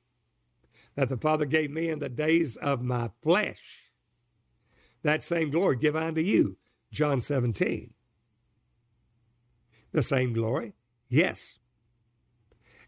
that 0.96 1.08
the 1.08 1.16
Father 1.16 1.46
gave 1.46 1.70
me 1.70 1.88
in 1.88 1.98
the 1.98 2.10
days 2.10 2.56
of 2.56 2.82
my 2.82 3.10
flesh. 3.22 3.84
That 5.02 5.22
same 5.22 5.50
glory 5.50 5.76
give 5.76 5.96
unto 5.96 6.20
you. 6.20 6.58
John 6.92 7.18
17. 7.18 7.94
The 9.92 10.02
same 10.02 10.34
glory? 10.34 10.74
Yes. 11.08 11.58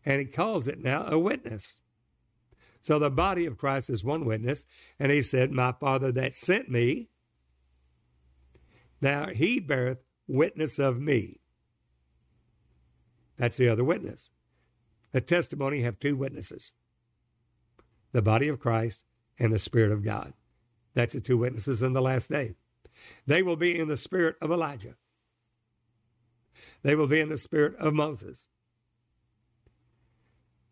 And 0.05 0.21
he 0.21 0.27
calls 0.27 0.69
it 0.69 0.79
now 0.79 1.07
a 1.07 1.19
witness. 1.19 1.77
So 2.81 2.99
the 2.99 3.11
body 3.11 3.47
of 3.47 3.59
Christ 3.59 3.91
is 3.91 4.05
one 4.05 4.25
witness. 4.25 4.65
And 4.99 5.13
he 5.13 5.23
said, 5.23 5.51
My 5.51 5.73
Father 5.73 6.13
that 6.13 6.35
sent 6.35 6.71
me 6.71 7.09
now 9.01 9.29
he 9.29 9.61
beareth 9.61 10.03
witness 10.27 10.79
of 10.79 11.01
me. 11.01 11.41
That's 13.37 13.57
the 13.57 13.69
other 13.69 13.85
witness. 13.85 14.31
The 15.13 15.21
testimony 15.21 15.83
have 15.83 15.99
two 15.99 16.17
witnesses 16.17 16.73
the 18.13 18.23
body 18.23 18.49
of 18.49 18.59
Christ 18.59 19.05
and 19.39 19.53
the 19.53 19.59
Spirit 19.59 19.93
of 19.93 20.03
God. 20.03 20.33
That's 20.95 21.15
the 21.15 21.21
two 21.21 21.37
witnesses 21.37 21.83
in 21.83 21.93
the 21.93 22.01
last 22.01 22.31
day. 22.31 22.55
They 23.27 23.43
will 23.43 23.57
be 23.57 23.79
in 23.79 23.87
the 23.87 23.97
spirit 23.97 24.37
of 24.41 24.51
Elijah. 24.51 24.97
They 26.83 26.97
will 26.97 27.07
be 27.07 27.21
in 27.21 27.29
the 27.29 27.37
spirit 27.37 27.77
of 27.77 27.95
Moses. 27.95 28.49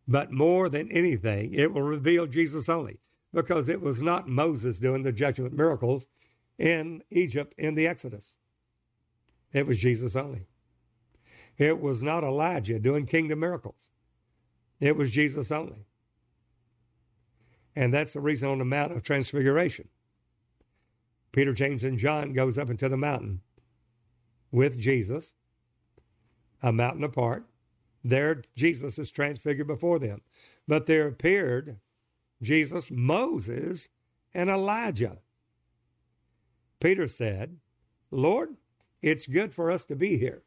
But 0.09 0.31
more 0.31 0.69
than 0.69 0.91
anything, 0.93 1.53
it 1.55 1.73
will 1.73 1.83
reveal 1.83 2.27
Jesus 2.27 2.69
only 2.69 2.99
because 3.33 3.69
it 3.69 3.81
was 3.81 4.03
not 4.03 4.29
Moses 4.29 4.79
doing 4.79 5.03
the 5.03 5.13
judgment 5.13 5.53
miracles 5.53 6.07
in 6.59 7.03
Egypt 7.11 7.55
in 7.59 7.75
the 7.75 7.87
Exodus. 7.87 8.37
It 9.53 9.67
was 9.67 9.79
Jesus 9.79 10.17
only. 10.17 10.47
It 11.59 11.81
was 11.81 12.03
not 12.03 12.25
Elijah 12.25 12.79
doing 12.79 13.07
kingdom 13.07 13.41
miracles. 13.41 13.89
It 14.81 14.97
was 14.97 15.11
Jesus 15.11 15.51
only. 15.51 15.87
And 17.75 17.93
that's 17.93 18.13
the 18.13 18.21
reason 18.21 18.49
on 18.49 18.59
the 18.59 18.65
Mount 18.65 18.93
of 18.93 19.03
Transfiguration. 19.03 19.89
Peter, 21.33 21.53
James, 21.53 21.85
and 21.85 21.99
John 21.99 22.33
goes 22.33 22.57
up 22.57 22.71
into 22.71 22.89
the 22.89 22.97
mountain 22.97 23.41
with 24.51 24.79
Jesus, 24.79 25.35
a 26.63 26.73
mountain 26.73 27.05
apart. 27.05 27.45
There, 28.09 28.43
Jesus 28.55 29.01
is 29.01 29.11
transfigured 29.11 29.67
before 29.67 29.99
them. 29.99 30.21
But 30.69 30.87
there 30.87 31.09
appeared 31.09 31.81
Jesus, 32.41 32.91
Moses, 32.91 33.89
and 34.33 34.49
Elijah. 34.49 35.19
Peter 36.81 37.09
said, 37.09 37.57
Lord, 38.13 38.57
it's 39.03 39.27
good 39.27 39.53
for 39.53 39.73
us 39.73 39.85
to 39.87 39.97
be 39.97 40.19
here. 40.19 40.43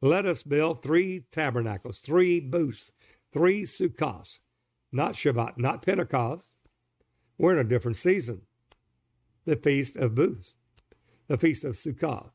Let 0.00 0.26
us 0.26 0.42
build 0.42 0.82
three 0.82 1.24
tabernacles, 1.30 1.98
three 1.98 2.40
booths, 2.40 2.90
three 3.32 3.62
sukkahs, 3.62 4.40
not 4.90 5.12
Shabbat, 5.14 5.58
not 5.58 5.82
Pentecost. 5.82 6.54
We're 7.38 7.52
in 7.52 7.58
a 7.58 7.68
different 7.68 7.96
season. 7.96 8.42
The 9.44 9.56
Feast 9.56 9.96
of 9.96 10.14
Booths, 10.14 10.56
the 11.28 11.38
Feast 11.38 11.64
of 11.64 11.74
Sukkah, 11.74 12.30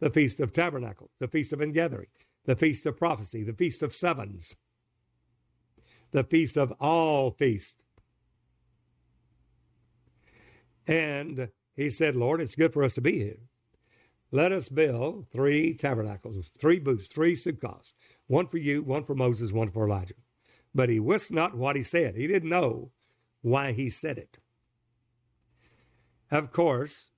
the 0.00 0.10
Feast 0.10 0.40
of 0.40 0.52
Tabernacles, 0.52 1.10
the 1.20 1.28
Feast 1.28 1.52
of 1.52 1.62
Ingathering, 1.62 2.08
the 2.44 2.56
Feast 2.56 2.86
of 2.86 2.96
Prophecy, 2.96 3.42
the 3.42 3.52
Feast 3.52 3.82
of 3.82 3.92
Sevens, 3.92 4.56
the 6.10 6.24
Feast 6.24 6.56
of 6.56 6.72
All 6.80 7.30
Feasts. 7.30 7.82
And 10.86 11.48
he 11.74 11.88
said, 11.88 12.14
Lord, 12.14 12.40
it's 12.40 12.56
good 12.56 12.72
for 12.72 12.82
us 12.82 12.94
to 12.94 13.00
be 13.00 13.18
here. 13.18 13.38
Let 14.30 14.50
us 14.50 14.68
build 14.68 15.28
three 15.30 15.74
tabernacles, 15.74 16.50
three 16.58 16.78
booths, 16.78 17.12
three 17.12 17.34
sukkahs, 17.34 17.92
one 18.26 18.46
for 18.48 18.58
you, 18.58 18.82
one 18.82 19.04
for 19.04 19.14
Moses, 19.14 19.52
one 19.52 19.70
for 19.70 19.86
Elijah. 19.86 20.14
But 20.74 20.88
he 20.88 20.98
wist 20.98 21.30
not 21.32 21.54
what 21.54 21.76
he 21.76 21.82
said. 21.82 22.16
He 22.16 22.26
didn't 22.26 22.48
know 22.48 22.90
why 23.42 23.72
he 23.72 23.90
said 23.90 24.18
it. 24.18 24.38
Of 26.30 26.50
course, 26.50 27.10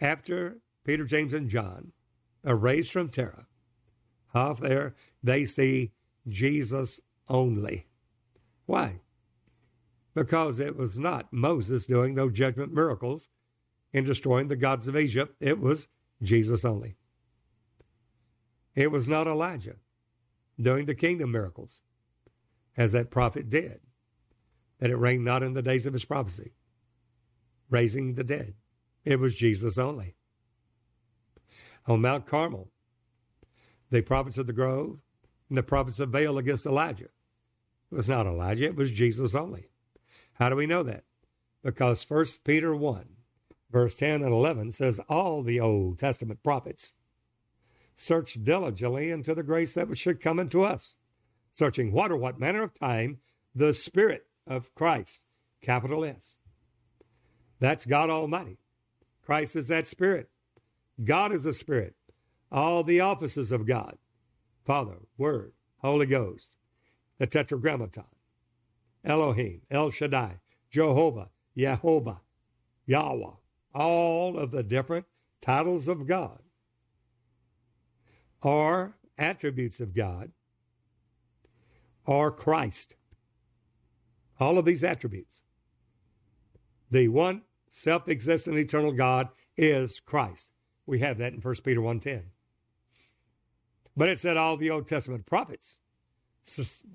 after 0.00 0.58
Peter, 0.84 1.04
James, 1.04 1.32
and 1.32 1.48
John 1.48 1.92
are 2.44 2.56
raised 2.56 2.90
from 2.90 3.10
terror, 3.10 3.46
off 4.34 4.60
there, 4.60 4.94
they 5.22 5.44
see 5.44 5.92
Jesus 6.28 7.00
only. 7.28 7.86
Why? 8.66 9.00
Because 10.14 10.60
it 10.60 10.76
was 10.76 10.98
not 10.98 11.32
Moses 11.32 11.86
doing 11.86 12.14
those 12.14 12.32
judgment 12.32 12.72
miracles 12.72 13.30
in 13.92 14.04
destroying 14.04 14.48
the 14.48 14.56
gods 14.56 14.88
of 14.88 14.96
Egypt, 14.96 15.34
it 15.40 15.60
was 15.60 15.88
Jesus 16.22 16.64
only. 16.64 16.96
It 18.74 18.90
was 18.90 19.08
not 19.08 19.26
Elijah 19.26 19.76
doing 20.60 20.86
the 20.86 20.94
kingdom 20.94 21.32
miracles 21.32 21.80
as 22.76 22.92
that 22.92 23.10
prophet 23.10 23.48
did. 23.48 23.80
that 24.78 24.90
it 24.90 24.96
rained 24.96 25.24
not 25.24 25.42
in 25.42 25.54
the 25.54 25.62
days 25.62 25.86
of 25.86 25.92
his 25.92 26.04
prophecy, 26.04 26.52
raising 27.70 28.14
the 28.14 28.24
dead. 28.24 28.54
It 29.04 29.18
was 29.20 29.34
Jesus 29.34 29.78
only. 29.78 30.14
On 31.86 32.00
Mount 32.00 32.26
Carmel, 32.26 32.70
the 33.90 34.02
prophets 34.02 34.38
of 34.38 34.46
the 34.46 34.52
grove 34.52 34.98
and 35.48 35.58
the 35.58 35.62
prophets 35.62 35.98
of 36.00 36.12
Baal 36.12 36.38
against 36.38 36.66
Elijah. 36.66 37.04
It 37.90 37.94
was 37.94 38.08
not 38.08 38.26
Elijah, 38.26 38.64
it 38.64 38.76
was 38.76 38.92
Jesus 38.92 39.34
only. 39.34 39.68
How 40.34 40.48
do 40.48 40.56
we 40.56 40.66
know 40.66 40.82
that? 40.82 41.04
Because 41.62 42.08
1 42.08 42.24
Peter 42.44 42.74
1, 42.74 43.06
verse 43.70 43.96
10 43.96 44.22
and 44.22 44.32
11 44.32 44.70
says, 44.72 45.00
All 45.08 45.42
the 45.42 45.60
Old 45.60 45.98
Testament 45.98 46.42
prophets 46.42 46.94
searched 47.94 48.44
diligently 48.44 49.10
into 49.10 49.34
the 49.34 49.42
grace 49.42 49.74
that 49.74 49.96
should 49.98 50.20
come 50.20 50.38
into 50.38 50.62
us, 50.62 50.94
searching 51.52 51.92
what 51.92 52.12
or 52.12 52.16
what 52.16 52.38
manner 52.38 52.62
of 52.62 52.72
time 52.72 53.18
the 53.54 53.72
Spirit 53.72 54.26
of 54.46 54.72
Christ, 54.74 55.24
capital 55.60 56.04
S. 56.04 56.36
That's 57.58 57.86
God 57.86 58.08
Almighty. 58.08 58.58
Christ 59.22 59.56
is 59.56 59.68
that 59.68 59.86
Spirit. 59.86 60.30
God 61.02 61.32
is 61.32 61.44
a 61.44 61.52
Spirit. 61.52 61.94
All 62.50 62.82
the 62.82 63.00
offices 63.00 63.52
of 63.52 63.66
God 63.66 63.98
Father, 64.64 64.98
Word, 65.16 65.52
Holy 65.78 66.06
Ghost, 66.06 66.58
the 67.18 67.26
Tetragrammaton, 67.26 68.04
Elohim, 69.02 69.62
El 69.70 69.90
Shaddai, 69.90 70.40
Jehovah, 70.70 71.30
Yehovah, 71.56 72.20
Yahweh, 72.84 73.30
all 73.74 74.38
of 74.38 74.50
the 74.50 74.62
different 74.62 75.06
titles 75.40 75.88
of 75.88 76.06
God 76.06 76.40
are 78.42 78.94
attributes 79.16 79.80
of 79.80 79.94
God 79.94 80.32
are 82.06 82.30
Christ. 82.30 82.94
All 84.40 84.58
of 84.58 84.64
these 84.64 84.84
attributes. 84.84 85.42
The 86.90 87.08
one 87.08 87.42
self-existent 87.68 88.56
eternal 88.56 88.92
God 88.92 89.28
is 89.56 90.00
Christ. 90.00 90.52
We 90.86 91.00
have 91.00 91.18
that 91.18 91.34
in 91.34 91.40
1 91.40 91.54
Peter 91.64 91.80
1.10. 91.80 92.24
But 93.98 94.08
it 94.08 94.20
said 94.20 94.36
all 94.36 94.56
the 94.56 94.70
Old 94.70 94.86
Testament 94.86 95.26
prophets, 95.26 95.78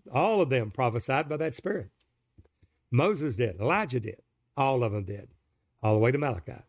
all 0.10 0.40
of 0.40 0.50
them 0.50 0.72
prophesied 0.72 1.28
by 1.28 1.36
that 1.36 1.54
Spirit. 1.54 1.90
Moses 2.92 3.36
did, 3.36 3.60
Elijah 3.60 4.00
did, 4.00 4.22
all 4.56 4.86
of 4.86 4.94
them 4.94 5.04
did, 5.04 5.28
all 5.82 5.96
the 5.96 6.00
way 6.00 6.14
to 6.14 6.18
Malachi. 6.18 6.62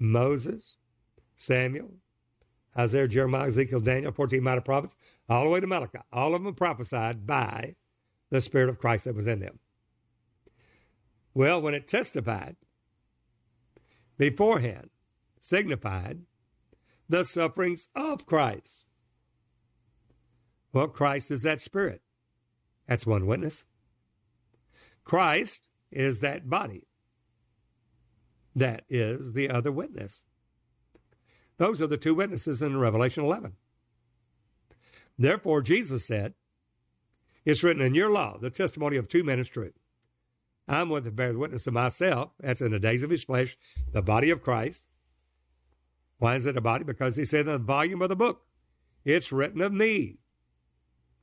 Moses, 0.00 0.74
Samuel, 1.36 1.92
Isaiah, 2.76 3.06
Jeremiah, 3.06 3.46
Ezekiel, 3.46 3.78
Daniel, 3.78 4.10
14 4.10 4.42
minor 4.42 4.60
prophets, 4.60 4.96
all 5.28 5.44
the 5.44 5.50
way 5.50 5.60
to 5.60 5.66
Malachi. 5.68 6.00
All 6.12 6.34
of 6.34 6.42
them 6.42 6.52
prophesied 6.52 7.24
by 7.24 7.76
the 8.30 8.40
Spirit 8.40 8.68
of 8.68 8.80
Christ 8.80 9.04
that 9.04 9.14
was 9.14 9.28
in 9.28 9.38
them. 9.38 9.60
Well, 11.34 11.62
when 11.62 11.74
it 11.74 11.86
testified 11.86 12.56
beforehand, 14.18 14.90
signified 15.38 16.22
the 17.08 17.24
sufferings 17.24 17.86
of 17.94 18.26
Christ. 18.26 18.86
Well, 20.74 20.88
Christ 20.88 21.30
is 21.30 21.44
that 21.44 21.60
Spirit. 21.60 22.02
That's 22.88 23.06
one 23.06 23.26
witness. 23.26 23.64
Christ 25.04 25.68
is 25.92 26.20
that 26.20 26.50
body. 26.50 26.88
That 28.56 28.84
is 28.88 29.34
the 29.34 29.48
other 29.48 29.70
witness. 29.70 30.24
Those 31.58 31.80
are 31.80 31.86
the 31.86 31.96
two 31.96 32.16
witnesses 32.16 32.60
in 32.60 32.76
Revelation 32.76 33.22
11. 33.22 33.52
Therefore, 35.16 35.62
Jesus 35.62 36.04
said, 36.04 36.34
It's 37.44 37.62
written 37.62 37.82
in 37.82 37.94
your 37.94 38.10
law, 38.10 38.36
the 38.36 38.50
testimony 38.50 38.96
of 38.96 39.06
two 39.06 39.22
men 39.22 39.38
is 39.38 39.48
true. 39.48 39.72
I'm 40.66 40.88
one 40.88 41.04
that 41.04 41.14
bears 41.14 41.36
witness 41.36 41.68
of 41.68 41.74
myself. 41.74 42.32
That's 42.40 42.60
in 42.60 42.72
the 42.72 42.80
days 42.80 43.04
of 43.04 43.10
his 43.10 43.22
flesh, 43.22 43.56
the 43.92 44.02
body 44.02 44.30
of 44.30 44.42
Christ. 44.42 44.86
Why 46.18 46.34
is 46.34 46.46
it 46.46 46.56
a 46.56 46.60
body? 46.60 46.82
Because 46.82 47.14
he 47.14 47.24
said 47.24 47.46
in 47.46 47.52
the 47.52 47.58
volume 47.58 48.02
of 48.02 48.08
the 48.08 48.16
book, 48.16 48.42
it's 49.04 49.30
written 49.30 49.60
of 49.60 49.72
me. 49.72 50.18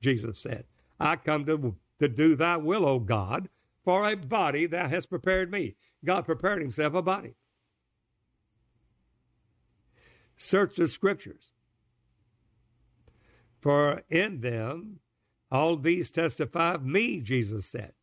Jesus 0.01 0.39
said, 0.39 0.65
I 0.99 1.15
come 1.15 1.45
to, 1.45 1.75
to 1.99 2.07
do 2.07 2.35
thy 2.35 2.57
will, 2.57 2.85
O 2.85 2.99
God, 2.99 3.49
for 3.83 4.07
a 4.07 4.15
body 4.15 4.65
thou 4.65 4.87
hast 4.87 5.09
prepared 5.09 5.51
me. 5.51 5.75
God 6.03 6.25
prepared 6.25 6.61
himself 6.61 6.93
a 6.93 7.01
body. 7.01 7.35
Search 10.37 10.77
the 10.77 10.87
scriptures, 10.87 11.51
for 13.59 14.01
in 14.09 14.41
them 14.41 14.99
all 15.51 15.75
these 15.75 16.09
testify 16.09 16.73
of 16.73 16.85
me, 16.85 17.21
Jesus 17.21 17.67
said. 17.67 17.93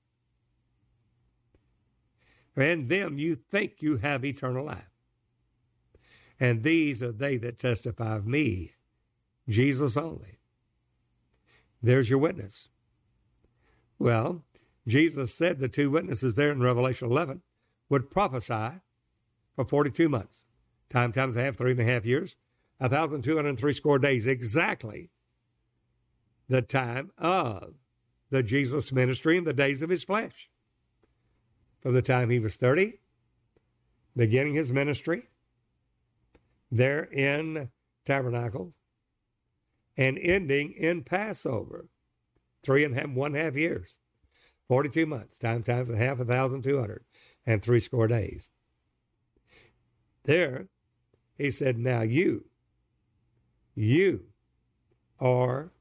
In 2.57 2.89
them 2.89 3.19
you 3.19 3.37
think 3.37 3.77
you 3.81 3.99
have 3.99 4.25
eternal 4.25 4.65
life. 4.65 4.91
And 6.41 6.63
these 6.63 7.03
are 7.03 7.13
they 7.13 7.37
that 7.39 7.59
testify 7.59 8.17
of 8.17 8.27
me, 8.27 8.73
Jesus 9.49 9.97
only. 9.97 10.38
There's 11.83 12.11
your 12.11 12.19
witness. 12.19 12.69
Well, 13.99 14.45
Jesus 14.87 15.35
said 15.35 15.59
the 15.59 15.69
two 15.69 15.91
witnesses 15.91 16.35
there 16.35 16.51
in 16.51 16.61
Revelation 16.61 17.11
11 17.11 17.43
would 17.89 18.11
prophesy 18.11 18.81
for 19.55 19.65
42 19.65 20.09
months. 20.09 20.47
Time 20.89 21.13
times 21.13 21.37
a 21.37 21.43
half, 21.43 21.57
three 21.57 21.73
and 21.73 21.81
a 21.81 21.85
half 21.85 22.07
years, 22.07 22.37
1,203 22.79 23.73
score 23.73 23.99
days, 23.99 24.27
exactly 24.27 25.11
the 26.49 26.63
time 26.63 27.11
of 27.19 27.75
the 28.31 28.43
Jesus 28.43 28.93
ministry 28.93 29.37
in 29.37 29.45
the 29.45 29.53
days 29.53 29.83
of 29.83 29.91
his 29.91 30.05
flesh. 30.05 30.49
From 31.81 31.95
the 31.95 32.03
time 32.03 32.31
he 32.31 32.39
was 32.39 32.57
30, 32.57 32.95
beginning 34.17 34.55
his 34.55 34.73
ministry 34.73 35.25
there 36.71 37.05
in 37.05 37.71
Tabernacles, 38.05 38.78
and 39.99 40.17
ending 40.21 40.73
in 40.73 41.03
Passover, 41.03 41.89
three 42.63 42.85
and 42.85 42.95
half, 42.95 43.09
one 43.09 43.35
half 43.35 43.57
years, 43.57 43.99
42 44.69 45.05
months, 45.05 45.39
time 45.39 45.63
times 45.65 45.91
a 45.91 45.97
half, 45.97 46.19
1,200 46.19 47.05
and 47.45 47.63
three 47.63 47.81
score 47.81 48.07
days. 48.07 48.51
There, 50.25 50.69
he 51.37 51.51
said, 51.51 51.79
Now 51.79 52.03
you, 52.03 52.45
you 53.75 54.27
are 55.19 55.73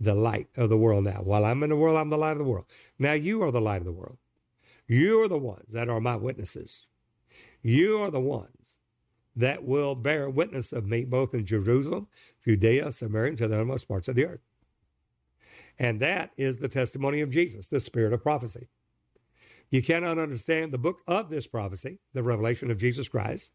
the 0.00 0.14
light 0.14 0.48
of 0.56 0.70
the 0.70 0.78
world 0.78 1.04
now. 1.04 1.20
While 1.22 1.44
I'm 1.44 1.62
in 1.62 1.70
the 1.70 1.76
world, 1.76 1.98
I'm 1.98 2.08
the 2.08 2.16
light 2.16 2.32
of 2.32 2.38
the 2.38 2.44
world. 2.44 2.66
Now 2.98 3.12
you 3.12 3.42
are 3.42 3.50
the 3.50 3.60
light 3.60 3.80
of 3.80 3.86
the 3.86 3.92
world. 3.92 4.18
You 4.86 5.22
are 5.22 5.28
the 5.28 5.38
ones 5.38 5.72
that 5.72 5.90
are 5.90 6.00
my 6.00 6.16
witnesses. 6.16 6.86
You 7.60 7.98
are 7.98 8.10
the 8.10 8.20
ones 8.20 8.48
that 9.38 9.64
will 9.64 9.94
bear 9.94 10.28
witness 10.28 10.72
of 10.72 10.86
me 10.86 11.04
both 11.04 11.32
in 11.32 11.46
Jerusalem, 11.46 12.08
Judea, 12.44 12.90
Samaria, 12.90 13.30
and 13.30 13.38
to 13.38 13.48
the 13.48 13.54
uttermost 13.54 13.86
parts 13.86 14.08
of 14.08 14.16
the 14.16 14.26
earth. 14.26 14.40
And 15.78 16.00
that 16.00 16.32
is 16.36 16.56
the 16.56 16.68
testimony 16.68 17.20
of 17.20 17.30
Jesus, 17.30 17.68
the 17.68 17.78
spirit 17.78 18.12
of 18.12 18.22
prophecy. 18.22 18.66
You 19.70 19.80
cannot 19.80 20.18
understand 20.18 20.72
the 20.72 20.78
book 20.78 21.02
of 21.06 21.30
this 21.30 21.46
prophecy, 21.46 22.00
the 22.14 22.22
revelation 22.24 22.68
of 22.70 22.78
Jesus 22.78 23.08
Christ, 23.08 23.52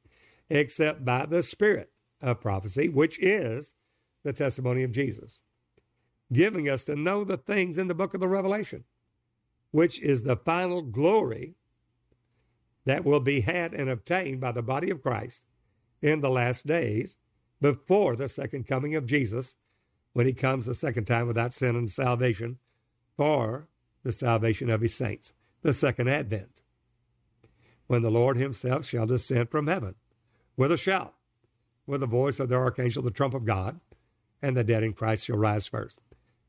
except 0.50 1.04
by 1.04 1.26
the 1.26 1.44
spirit 1.44 1.92
of 2.22 2.40
prophecy, 2.40 2.88
which 2.88 3.20
is 3.20 3.76
the 4.24 4.32
testimony 4.32 4.84
of 4.84 4.92
Jesus, 4.92 5.42
giving 6.32 6.70
us 6.70 6.86
to 6.86 6.96
know 6.96 7.26
the 7.26 7.38
things 7.38 7.78
in 7.78 7.90
the 7.90 7.96
book 7.96 8.14
of 8.14 8.22
the 8.22 8.28
Revelation, 8.28 8.86
which 9.72 10.00
is 10.02 10.24
the 10.24 10.38
final 10.38 10.82
glory 10.82 11.56
that 12.86 13.04
will 13.04 13.20
be 13.20 13.42
had 13.42 13.74
and 13.74 13.90
obtained 13.90 14.40
by 14.40 14.54
the 14.54 14.64
body 14.64 14.90
of 14.90 15.02
Christ 15.02 15.46
in 16.04 16.22
the 16.22 16.30
last 16.30 16.68
days 16.68 17.18
before 17.60 18.16
the 18.16 18.30
second 18.30 18.68
coming 18.68 18.96
of 18.96 19.08
Jesus 19.08 19.56
when 20.12 20.28
he 20.28 20.34
comes 20.34 20.68
the 20.68 20.76
second 20.76 21.06
time 21.06 21.26
without 21.26 21.54
sin 21.54 21.76
and 21.76 21.90
salvation 21.90 22.60
for 23.18 23.68
the 24.04 24.12
salvation 24.12 24.70
of 24.70 24.82
his 24.82 24.94
saints 24.94 25.34
the 25.64 25.74
second 25.74 26.10
advent, 26.10 26.62
when 27.88 28.02
the 28.02 28.12
Lord 28.12 28.38
himself 28.38 28.86
shall 28.86 29.06
descend 29.06 29.50
from 29.50 29.68
heaven 29.68 29.96
with 30.56 30.72
a 30.72 30.78
shout, 30.78 31.16
with 31.88 32.02
the 32.02 32.08
voice 32.08 32.40
of 32.40 32.50
the 32.50 32.56
archangel, 32.56 33.02
the 33.02 33.12
trump 33.12 33.34
of 33.34 33.46
God, 33.46 33.80
and 34.42 34.56
the 34.56 34.64
dead 34.64 34.84
in 34.84 34.94
Christ 34.94 35.26
shall 35.26 35.38
rise 35.38 35.68
first. 35.68 36.00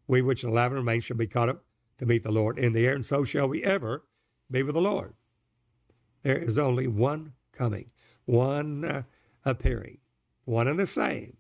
We 0.06 0.20
which 0.20 0.44
alive 0.44 0.72
and 0.72 0.80
remain 0.80 1.00
shall 1.00 1.16
be 1.16 1.28
caught 1.28 1.48
up 1.48 1.64
to 1.98 2.06
meet 2.06 2.24
the 2.24 2.32
Lord 2.32 2.58
in 2.58 2.72
the 2.72 2.86
air, 2.86 2.94
and 2.94 3.06
so 3.06 3.24
shall 3.24 3.48
we 3.48 3.62
ever 3.62 4.04
be 4.50 4.62
with 4.62 4.74
the 4.74 4.82
Lord. 4.82 5.14
There 6.22 6.36
is 6.36 6.58
only 6.58 6.88
one 6.88 7.34
coming, 7.52 7.90
one 8.24 8.84
uh, 8.84 9.02
appearing, 9.44 9.98
one 10.44 10.68
and 10.68 10.78
the 10.78 10.86
same, 10.86 11.36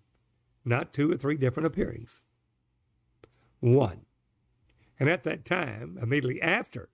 not 0.64 0.92
two 0.92 1.10
or 1.10 1.16
three 1.16 1.36
different 1.36 1.66
appearings. 1.66 2.22
One. 3.60 4.06
And 4.98 5.08
at 5.08 5.24
that 5.24 5.44
time, 5.44 5.98
immediately 6.00 6.40
after 6.40 6.90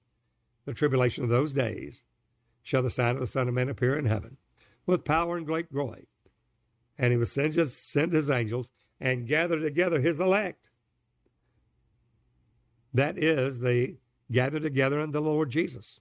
the 0.64 0.74
tribulation 0.74 1.24
of 1.24 1.30
those 1.30 1.52
days, 1.52 2.04
shall 2.62 2.82
the 2.82 2.90
sign 2.90 3.14
of 3.14 3.20
the 3.20 3.26
Son 3.26 3.48
of 3.48 3.54
Man 3.54 3.68
appear 3.68 3.96
in 3.96 4.06
heaven 4.06 4.36
with 4.86 5.04
power 5.04 5.36
and 5.36 5.46
great 5.46 5.72
glory. 5.72 6.08
And 6.98 7.12
he 7.12 7.16
will 7.16 7.26
send, 7.26 7.54
send 7.68 8.12
his 8.12 8.30
angels 8.30 8.70
and 9.00 9.26
gather 9.26 9.58
together 9.58 10.00
his 10.00 10.20
elect. 10.20 10.70
That 12.92 13.18
is 13.18 13.60
the 13.60 13.96
gathered 14.30 14.62
together 14.62 15.00
in 15.00 15.12
the 15.12 15.20
Lord 15.20 15.50
Jesus. 15.50 16.00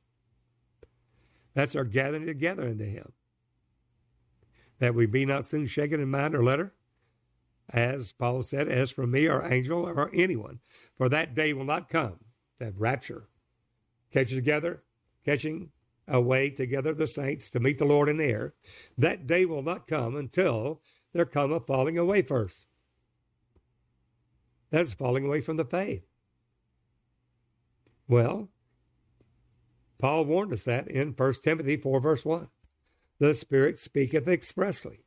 That's 1.53 1.75
our 1.75 1.83
gathering 1.83 2.25
together 2.25 2.65
into 2.65 2.85
Him. 2.85 3.11
That 4.79 4.95
we 4.95 5.05
be 5.05 5.25
not 5.25 5.45
soon 5.45 5.67
shaken 5.67 5.99
in 5.99 6.09
mind 6.09 6.35
or 6.35 6.43
letter, 6.43 6.73
as 7.69 8.11
Paul 8.11 8.41
said, 8.41 8.67
as 8.67 8.91
for 8.91 9.05
me 9.05 9.27
or 9.27 9.45
angel 9.45 9.85
or 9.85 10.09
anyone, 10.13 10.59
for 10.97 11.09
that 11.09 11.35
day 11.35 11.53
will 11.53 11.65
not 11.65 11.89
come, 11.89 12.19
that 12.57 12.77
rapture, 12.77 13.27
catch 14.11 14.29
together, 14.29 14.83
catching 15.25 15.71
away 16.07 16.49
together 16.49 16.93
the 16.93 17.07
saints 17.07 17.49
to 17.51 17.59
meet 17.59 17.77
the 17.77 17.85
Lord 17.85 18.09
in 18.09 18.17
the 18.17 18.25
air. 18.25 18.53
That 18.97 19.27
day 19.27 19.45
will 19.45 19.61
not 19.61 19.87
come 19.87 20.15
until 20.15 20.81
there 21.13 21.25
come 21.25 21.51
a 21.51 21.59
falling 21.59 21.97
away 21.97 22.21
first. 22.21 22.65
That's 24.71 24.93
falling 24.93 25.25
away 25.25 25.41
from 25.41 25.57
the 25.57 25.65
faith. 25.65 26.05
Well, 28.07 28.49
Paul 29.99 30.25
warned 30.25 30.53
us 30.53 30.63
that 30.63 30.87
in 30.87 31.09
1 31.09 31.33
Timothy 31.43 31.77
4, 31.77 31.99
verse 31.99 32.25
1. 32.25 32.47
The 33.19 33.33
Spirit 33.33 33.77
speaketh 33.77 34.27
expressly 34.27 35.03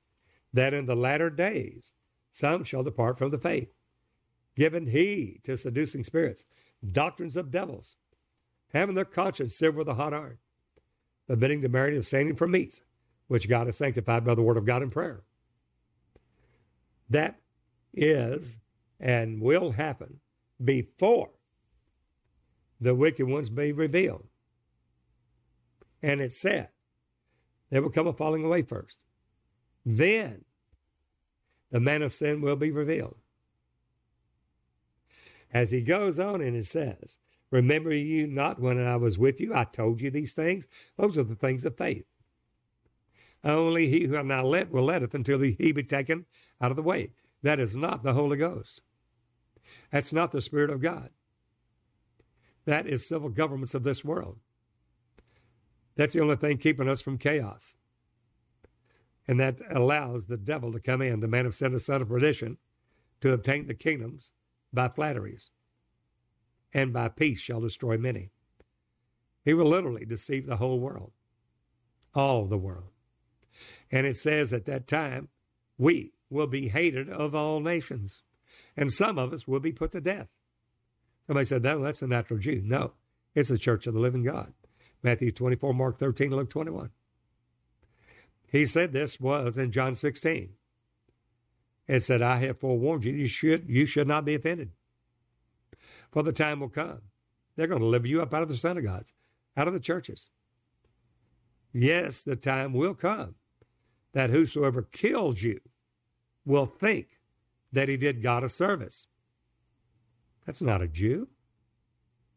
that 0.52 0.74
in 0.74 0.86
the 0.86 0.94
latter 0.94 1.30
days 1.30 1.92
some 2.30 2.64
shall 2.64 2.82
depart 2.82 3.18
from 3.18 3.30
the 3.30 3.38
faith, 3.38 3.72
giving 4.56 4.86
heed 4.86 5.40
to 5.44 5.56
seducing 5.56 6.04
spirits, 6.04 6.44
doctrines 6.90 7.36
of 7.36 7.50
devils, 7.50 7.96
having 8.72 8.94
their 8.94 9.04
conscience 9.04 9.54
seared 9.54 9.76
with 9.76 9.88
a 9.88 9.94
hot 9.94 10.14
iron, 10.14 10.38
forbidding 11.26 11.62
to 11.62 11.68
marry 11.68 11.88
and 11.88 11.98
abstaining 11.98 12.36
from 12.36 12.50
meats, 12.50 12.82
which 13.28 13.48
God 13.48 13.66
has 13.66 13.76
sanctified 13.76 14.24
by 14.24 14.34
the 14.34 14.42
word 14.42 14.56
of 14.56 14.66
God 14.66 14.82
in 14.82 14.90
prayer. 14.90 15.22
That 17.08 17.40
is 17.94 18.58
and 19.00 19.40
will 19.40 19.72
happen 19.72 20.20
before 20.62 21.30
the 22.80 22.94
wicked 22.94 23.26
ones 23.26 23.48
be 23.50 23.72
revealed. 23.72 24.26
And 26.02 26.20
it 26.20 26.32
said, 26.32 26.68
there 27.72 27.80
will 27.80 27.90
come 27.90 28.06
a 28.06 28.12
falling 28.12 28.44
away 28.44 28.60
first. 28.60 28.98
Then 29.86 30.44
the 31.70 31.80
man 31.80 32.02
of 32.02 32.12
sin 32.12 32.42
will 32.42 32.54
be 32.54 32.70
revealed. 32.70 33.16
As 35.50 35.70
he 35.70 35.80
goes 35.80 36.20
on 36.20 36.42
and 36.42 36.54
it 36.54 36.66
says, 36.66 37.16
Remember 37.50 37.92
you 37.94 38.26
not 38.26 38.60
when 38.60 38.78
I 38.78 38.96
was 38.96 39.18
with 39.18 39.40
you? 39.40 39.54
I 39.54 39.64
told 39.64 40.02
you 40.02 40.10
these 40.10 40.34
things. 40.34 40.66
Those 40.98 41.16
are 41.16 41.22
the 41.22 41.34
things 41.34 41.64
of 41.64 41.76
faith. 41.76 42.04
Only 43.42 43.88
he 43.88 44.04
who 44.04 44.16
am 44.16 44.28
now 44.28 44.44
let 44.44 44.70
will 44.70 44.84
letteth 44.84 45.14
until 45.14 45.40
he 45.40 45.72
be 45.72 45.82
taken 45.82 46.26
out 46.60 46.70
of 46.70 46.76
the 46.76 46.82
way. 46.82 47.12
That 47.42 47.58
is 47.58 47.74
not 47.74 48.02
the 48.02 48.12
Holy 48.12 48.36
Ghost. 48.36 48.82
That's 49.90 50.12
not 50.12 50.30
the 50.30 50.42
Spirit 50.42 50.70
of 50.70 50.82
God. 50.82 51.08
That 52.66 52.86
is 52.86 53.06
civil 53.06 53.30
governments 53.30 53.74
of 53.74 53.82
this 53.82 54.04
world. 54.04 54.38
That's 55.96 56.14
the 56.14 56.20
only 56.20 56.36
thing 56.36 56.58
keeping 56.58 56.88
us 56.88 57.00
from 57.00 57.18
chaos. 57.18 57.76
And 59.28 59.38
that 59.38 59.60
allows 59.70 60.26
the 60.26 60.36
devil 60.36 60.72
to 60.72 60.80
come 60.80 61.00
in, 61.00 61.20
the 61.20 61.28
man 61.28 61.46
of 61.46 61.54
sin, 61.54 61.72
the 61.72 61.78
son 61.78 62.02
of 62.02 62.08
perdition, 62.08 62.58
to 63.20 63.32
obtain 63.32 63.66
the 63.66 63.74
kingdoms 63.74 64.32
by 64.72 64.88
flatteries, 64.88 65.50
and 66.72 66.92
by 66.92 67.08
peace 67.08 67.40
shall 67.40 67.60
destroy 67.60 67.96
many. 67.96 68.30
He 69.44 69.54
will 69.54 69.66
literally 69.66 70.04
deceive 70.04 70.46
the 70.46 70.56
whole 70.56 70.80
world, 70.80 71.12
all 72.14 72.46
the 72.46 72.58
world. 72.58 72.90
And 73.90 74.06
it 74.06 74.16
says 74.16 74.52
at 74.52 74.64
that 74.66 74.86
time, 74.86 75.28
we 75.78 76.14
will 76.30 76.46
be 76.46 76.68
hated 76.68 77.08
of 77.10 77.34
all 77.34 77.60
nations, 77.60 78.22
and 78.76 78.90
some 78.90 79.18
of 79.18 79.32
us 79.32 79.46
will 79.46 79.60
be 79.60 79.72
put 79.72 79.92
to 79.92 80.00
death. 80.00 80.28
Somebody 81.26 81.44
said, 81.44 81.62
no, 81.62 81.80
that's 81.80 82.02
a 82.02 82.06
natural 82.06 82.40
Jew. 82.40 82.62
No, 82.64 82.94
it's 83.34 83.50
the 83.50 83.58
church 83.58 83.86
of 83.86 83.94
the 83.94 84.00
living 84.00 84.24
God. 84.24 84.52
Matthew 85.02 85.32
24, 85.32 85.74
Mark 85.74 85.98
13, 85.98 86.30
Luke 86.30 86.50
21. 86.50 86.90
He 88.46 88.66
said 88.66 88.92
this 88.92 89.18
was 89.18 89.58
in 89.58 89.72
John 89.72 89.94
16. 89.94 90.50
It 91.88 92.00
said, 92.00 92.22
I 92.22 92.36
have 92.38 92.60
forewarned 92.60 93.04
you, 93.04 93.12
you 93.12 93.26
should, 93.26 93.68
you 93.68 93.86
should 93.86 94.06
not 94.06 94.24
be 94.24 94.34
offended. 94.34 94.70
For 96.10 96.22
the 96.22 96.32
time 96.32 96.60
will 96.60 96.68
come. 96.68 97.00
They're 97.56 97.66
going 97.66 97.80
to 97.80 97.86
live 97.86 98.06
you 98.06 98.22
up 98.22 98.32
out 98.32 98.42
of 98.42 98.48
the 98.48 98.56
synagogues, 98.56 99.12
out 99.56 99.68
of 99.68 99.74
the 99.74 99.80
churches. 99.80 100.30
Yes, 101.72 102.22
the 102.22 102.36
time 102.36 102.72
will 102.72 102.94
come 102.94 103.34
that 104.12 104.30
whosoever 104.30 104.82
kills 104.82 105.42
you 105.42 105.60
will 106.44 106.66
think 106.66 107.18
that 107.72 107.88
he 107.88 107.96
did 107.96 108.22
God 108.22 108.44
a 108.44 108.48
service. 108.48 109.06
That's 110.46 110.62
not 110.62 110.82
a 110.82 110.88
Jew. 110.88 111.28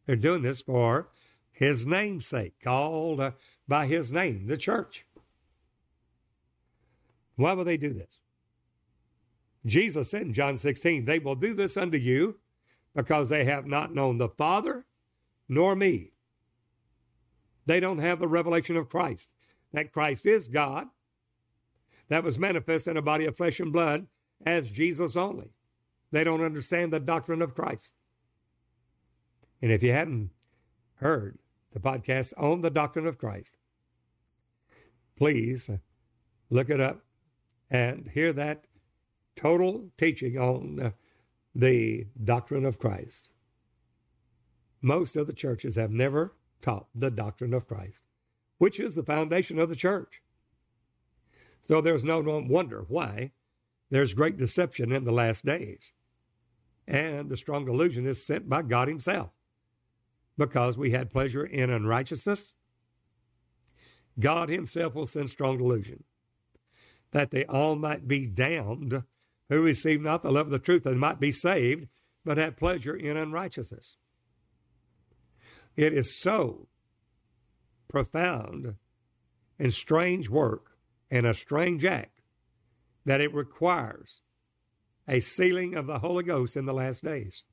They're 0.06 0.15
doing 0.15 0.41
this 0.41 0.62
for 0.62 1.10
his 1.56 1.88
namesake, 1.88 2.60
called 2.62 3.22
uh, 3.22 3.32
by 3.68 3.88
his 3.88 4.12
name, 4.12 4.46
the 4.46 4.58
church. 4.58 5.06
Why 7.38 7.54
will 7.54 7.63
they 7.63 7.78
do 7.78 7.94
this? 7.94 8.20
Jesus 9.65 10.12
said 10.12 10.24
in 10.24 10.34
John 10.34 10.58
16, 10.58 11.06
They 11.06 11.18
will 11.18 11.36
do 11.36 11.54
this 11.54 11.78
unto 11.78 11.98
you 11.98 12.38
because 12.94 13.30
they 13.30 13.46
have 13.46 13.65
not 13.65 13.96
known 13.96 14.18
the 14.18 14.30
Father 14.30 14.86
nor 15.48 15.76
me. 15.76 16.12
They 17.65 17.80
don't 17.80 18.00
have 18.00 18.20
the 18.20 18.28
revelation 18.28 18.76
of 18.76 18.89
Christ, 18.89 19.34
that 19.74 19.91
Christ 19.91 20.26
is 20.26 20.48
God, 20.48 20.88
that 22.10 22.24
was 22.24 22.38
manifest 22.38 22.88
in 22.88 22.98
a 22.98 23.02
body 23.02 23.26
of 23.26 23.36
flesh 23.36 23.60
and 23.60 23.72
blood 23.72 24.08
as 24.46 24.70
Jesus 24.70 25.15
only. 25.15 25.50
They 26.12 26.24
don't 26.24 26.44
understand 26.44 26.94
the 26.94 27.00
doctrine 27.00 27.41
of 27.41 27.56
Christ. 27.56 27.94
And 29.62 29.72
if 29.72 29.82
you 29.82 29.91
hadn't 29.94 30.30
heard 30.96 31.39
the 31.75 31.81
podcast 31.81 32.33
on 32.38 32.61
the 32.61 32.69
doctrine 32.69 33.05
of 33.05 33.17
Christ, 33.17 33.57
please 35.17 35.69
look 36.49 36.69
it 36.69 36.79
up 36.79 37.01
and 37.69 38.09
hear 38.09 38.31
that 38.31 38.65
total 39.35 39.89
teaching 39.97 40.39
on 40.39 40.93
the 41.53 42.07
doctrine 42.23 42.63
of 42.65 42.79
Christ. 42.79 43.29
Most 44.81 45.17
of 45.17 45.27
the 45.27 45.33
churches 45.33 45.75
have 45.75 45.91
never 45.91 46.33
taught 46.61 46.88
the 46.95 47.11
doctrine 47.11 47.53
of 47.53 47.67
Christ, 47.67 47.99
which 48.57 48.79
is 48.79 48.95
the 48.95 49.03
foundation 49.03 49.59
of 49.59 49.67
the 49.67 49.75
church. 49.75 50.21
So 51.59 51.81
there's 51.81 52.05
no 52.05 52.21
wonder 52.21 52.85
why 52.88 53.31
there's 53.89 54.13
great 54.13 54.38
deception 54.38 54.93
in 54.93 55.03
the 55.03 55.11
last 55.11 55.43
days. 55.43 55.91
And 56.88 57.29
the 57.29 57.35
strong 57.35 57.65
delusion 57.65 58.05
is 58.05 58.25
sent 58.25 58.47
by 58.47 58.61
God 58.61 58.88
Himself. 58.88 59.31
Because 60.38 60.78
we 60.78 60.91
had 60.91 61.12
pleasure 61.12 61.45
in 61.45 61.69
unrighteousness, 61.69 62.54
God 64.19 64.50
Himself 64.50 64.95
will 64.95 65.08
send 65.08 65.30
strong 65.30 65.58
delusion, 65.58 66.04
that 67.12 67.32
they 67.32 67.45
all 67.45 67.76
might 67.76 68.08
be 68.08 68.28
damned 68.28 69.04
who 69.50 69.63
receive 69.63 70.02
not 70.02 70.24
the 70.24 70.32
love 70.32 70.48
of 70.48 70.52
the 70.52 70.60
truth 70.60 70.86
and 70.86 71.00
might 71.00 71.19
be 71.19 71.32
saved, 71.32 71.88
but 72.24 72.38
have 72.38 72.58
pleasure 72.58 72.95
in 72.95 73.15
unrighteousness. 73.15 73.98
It 75.76 75.93
is 75.93 76.19
so 76.19 76.67
profound 77.88 78.76
and 79.60 79.71
strange 79.71 80.30
work 80.30 80.78
and 81.12 81.26
a 81.26 81.34
strange 81.34 81.86
act 81.86 82.21
that 83.06 83.21
it 83.21 83.34
requires 83.34 84.21
a 85.08 85.19
sealing 85.19 85.76
of 85.76 85.86
the 85.86 86.00
Holy 86.00 86.24
Ghost 86.24 86.58
in 86.58 86.65
the 86.65 86.74
last 86.74 87.04
days, 87.04 87.43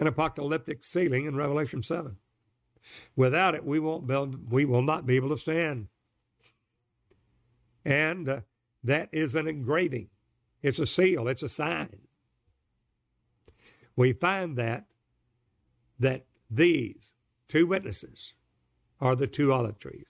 an 0.00 0.06
apocalyptic 0.06 0.82
sealing 0.82 1.26
in 1.26 1.36
Revelation 1.36 1.82
7. 1.82 2.16
Without 3.14 3.54
it, 3.54 3.64
we 3.64 3.78
won't 3.78 4.06
build, 4.06 4.50
we 4.50 4.64
will 4.64 4.82
not 4.82 5.06
be 5.06 5.16
able 5.16 5.28
to 5.28 5.36
stand. 5.36 5.88
And 7.84 8.28
uh, 8.28 8.40
that 8.82 9.10
is 9.12 9.34
an 9.34 9.46
engraving 9.46 10.08
it's 10.62 10.78
a 10.78 10.86
seal, 10.86 11.26
it's 11.26 11.42
a 11.42 11.48
sign. 11.48 12.00
We 13.96 14.12
find 14.12 14.56
that 14.58 14.92
that 15.98 16.26
these 16.50 17.12
two 17.48 17.66
witnesses 17.66 18.34
are 19.00 19.14
the 19.14 19.26
two 19.26 19.52
olive 19.52 19.78
trees. 19.78 20.06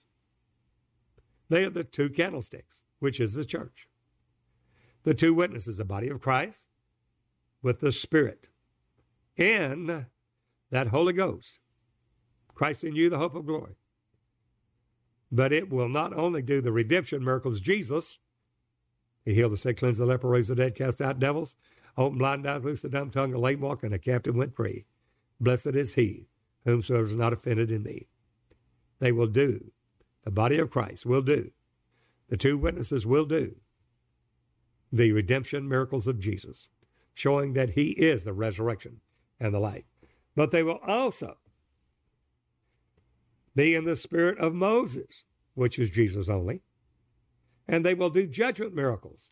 They 1.49 1.63
are 1.65 1.69
the 1.69 1.83
two 1.83 2.09
candlesticks, 2.09 2.83
which 2.99 3.19
is 3.19 3.33
the 3.33 3.45
church. 3.45 3.87
The 5.03 5.13
two 5.13 5.33
witnesses, 5.33 5.77
the 5.77 5.85
body 5.85 6.09
of 6.09 6.21
Christ 6.21 6.67
with 7.61 7.79
the 7.79 7.91
Spirit 7.91 8.50
in 9.41 10.05
that 10.69 10.87
Holy 10.87 11.13
Ghost. 11.13 11.59
Christ 12.53 12.83
in 12.83 12.95
you, 12.95 13.09
the 13.09 13.17
hope 13.17 13.35
of 13.35 13.45
glory. 13.45 13.75
But 15.31 15.51
it 15.51 15.69
will 15.69 15.89
not 15.89 16.13
only 16.13 16.41
do 16.41 16.61
the 16.61 16.71
redemption 16.71 17.23
miracles 17.23 17.59
Jesus 17.59 18.19
he 19.25 19.33
healed 19.33 19.51
the 19.51 19.57
sick, 19.57 19.77
cleansed 19.77 19.99
the 19.99 20.05
leper, 20.05 20.27
raised 20.27 20.49
the 20.49 20.55
dead, 20.55 20.75
cast 20.75 21.01
out 21.01 21.19
devils, 21.19 21.55
opened 21.97 22.19
blind 22.19 22.47
eyes, 22.47 22.63
loosed 22.63 22.83
the 22.83 22.89
dumb 22.89 23.11
tongue, 23.11 23.33
a 23.33 23.37
lame 23.37 23.61
walk, 23.61 23.83
and 23.83 23.93
the 23.93 23.99
captive 23.99 24.35
went 24.35 24.55
free. 24.55 24.85
Blessed 25.39 25.67
is 25.67 25.95
he 25.95 26.27
whomsoever 26.65 27.05
is 27.05 27.15
not 27.15 27.33
offended 27.33 27.71
in 27.71 27.83
me. 27.83 28.07
They 28.99 29.11
will 29.11 29.27
do. 29.27 29.71
The 30.23 30.31
body 30.31 30.59
of 30.59 30.69
Christ 30.69 31.05
will 31.05 31.21
do. 31.21 31.51
The 32.29 32.37
two 32.37 32.57
witnesses 32.57 33.05
will 33.05 33.25
do 33.25 33.55
the 34.93 35.11
redemption 35.13 35.69
miracles 35.69 36.05
of 36.05 36.19
Jesus, 36.19 36.67
showing 37.13 37.53
that 37.53 37.71
he 37.71 37.91
is 37.91 38.25
the 38.25 38.33
resurrection 38.33 38.99
and 39.41 39.53
the 39.53 39.59
like. 39.59 39.85
But 40.35 40.51
they 40.51 40.63
will 40.63 40.79
also 40.87 41.37
be 43.53 43.75
in 43.75 43.83
the 43.83 43.97
spirit 43.97 44.37
of 44.39 44.53
Moses, 44.53 45.25
which 45.55 45.77
is 45.77 45.89
Jesus 45.89 46.29
only, 46.29 46.61
and 47.67 47.85
they 47.85 47.93
will 47.93 48.09
do 48.09 48.25
judgment 48.27 48.73
miracles. 48.73 49.29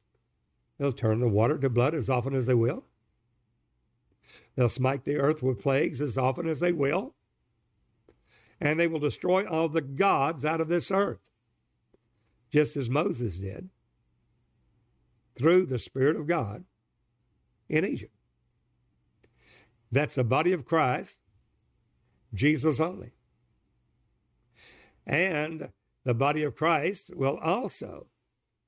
They'll 0.77 0.91
turn 0.91 1.19
the 1.19 1.29
water 1.29 1.57
to 1.57 1.69
blood 1.69 1.93
as 1.93 2.09
often 2.09 2.33
as 2.33 2.47
they 2.47 2.53
will. 2.53 2.85
They'll 4.55 4.67
smite 4.67 5.05
the 5.05 5.17
earth 5.17 5.41
with 5.41 5.61
plagues 5.61 6.01
as 6.01 6.17
often 6.17 6.47
as 6.47 6.59
they 6.59 6.73
will. 6.73 7.15
And 8.61 8.77
they 8.77 8.87
will 8.87 8.99
destroy 8.99 9.47
all 9.47 9.69
the 9.69 9.81
gods 9.81 10.43
out 10.43 10.59
of 10.59 10.67
this 10.67 10.91
earth, 10.91 11.21
just 12.51 12.75
as 12.75 12.89
Moses 12.89 13.39
did 13.39 13.69
through 15.37 15.65
the 15.65 15.79
Spirit 15.79 16.17
of 16.17 16.27
God 16.27 16.65
in 17.69 17.85
Egypt. 17.85 18.18
That's 19.91 20.15
the 20.15 20.23
body 20.23 20.51
of 20.51 20.65
Christ, 20.65 21.19
Jesus 22.33 22.79
only. 22.79 23.11
And 25.05 25.69
the 26.05 26.13
body 26.13 26.43
of 26.43 26.55
Christ 26.55 27.11
will 27.15 27.37
also 27.37 28.07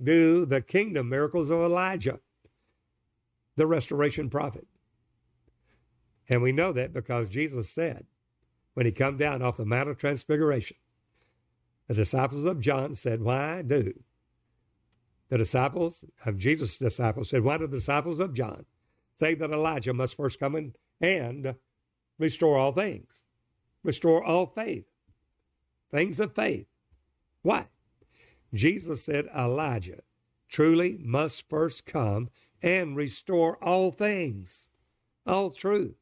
do 0.01 0.45
the 0.45 0.62
kingdom 0.62 1.10
miracles 1.10 1.49
of 1.49 1.60
Elijah, 1.60 2.19
the 3.55 3.67
restoration 3.67 4.29
prophet. 4.29 4.67
And 6.27 6.41
we 6.41 6.51
know 6.51 6.71
that 6.71 6.93
because 6.93 7.29
Jesus 7.29 7.69
said, 7.69 8.05
when 8.73 8.86
he 8.86 8.91
come 8.91 9.17
down 9.17 9.41
off 9.41 9.57
the 9.57 9.65
Mount 9.65 9.89
of 9.89 9.97
Transfiguration, 9.97 10.77
the 11.88 11.93
disciples 11.93 12.45
of 12.45 12.62
John 12.62 12.95
said, 12.95 13.21
Why 13.21 13.62
do 13.62 13.93
the 15.29 15.38
disciples 15.38 16.05
of 16.25 16.38
Jesus' 16.38 16.77
disciples 16.77 17.29
said, 17.29 17.43
Why 17.43 17.57
do 17.57 17.67
the 17.67 17.77
disciples 17.77 18.19
of 18.19 18.34
John 18.34 18.65
say 19.19 19.36
that 19.36 19.51
Elijah 19.51 19.93
must 19.93 20.15
first 20.15 20.39
come 20.39 20.55
in 20.55 20.73
and 21.02 21.56
restore 22.18 22.58
all 22.58 22.72
things? 22.72 23.24
Restore 23.84 24.24
all 24.24 24.46
faith, 24.46 24.86
things 25.92 26.20
of 26.20 26.36
faith. 26.36 26.68
Why? 27.42 27.68
Jesus 28.54 29.04
said 29.04 29.26
Elijah 29.36 30.02
truly 30.50 31.00
must 31.02 31.50
first 31.50 31.86
come 31.86 32.30
and 32.62 32.96
restore 32.96 33.58
all 33.64 33.92
things, 33.92 34.68
all 35.26 35.50
truth. 35.50 35.96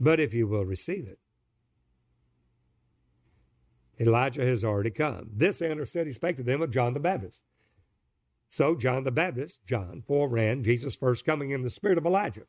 But 0.00 0.18
if 0.18 0.34
you 0.34 0.46
will 0.46 0.64
receive 0.64 1.06
it, 1.06 1.18
Elijah 3.98 4.44
has 4.44 4.64
already 4.64 4.90
come. 4.90 5.30
This 5.32 5.62
answer 5.62 5.86
said 5.86 6.06
he 6.06 6.12
spake 6.12 6.36
to 6.36 6.42
them 6.42 6.60
of 6.60 6.70
John 6.70 6.92
the 6.92 7.00
Baptist. 7.00 7.42
So 8.48 8.74
John 8.74 9.04
the 9.04 9.12
Baptist, 9.12 9.64
John, 9.66 10.02
foreran 10.08 10.62
Jesus' 10.62 10.96
first 10.96 11.24
coming 11.24 11.50
in 11.50 11.62
the 11.62 11.70
spirit 11.70 11.98
of 11.98 12.04
Elijah. 12.04 12.42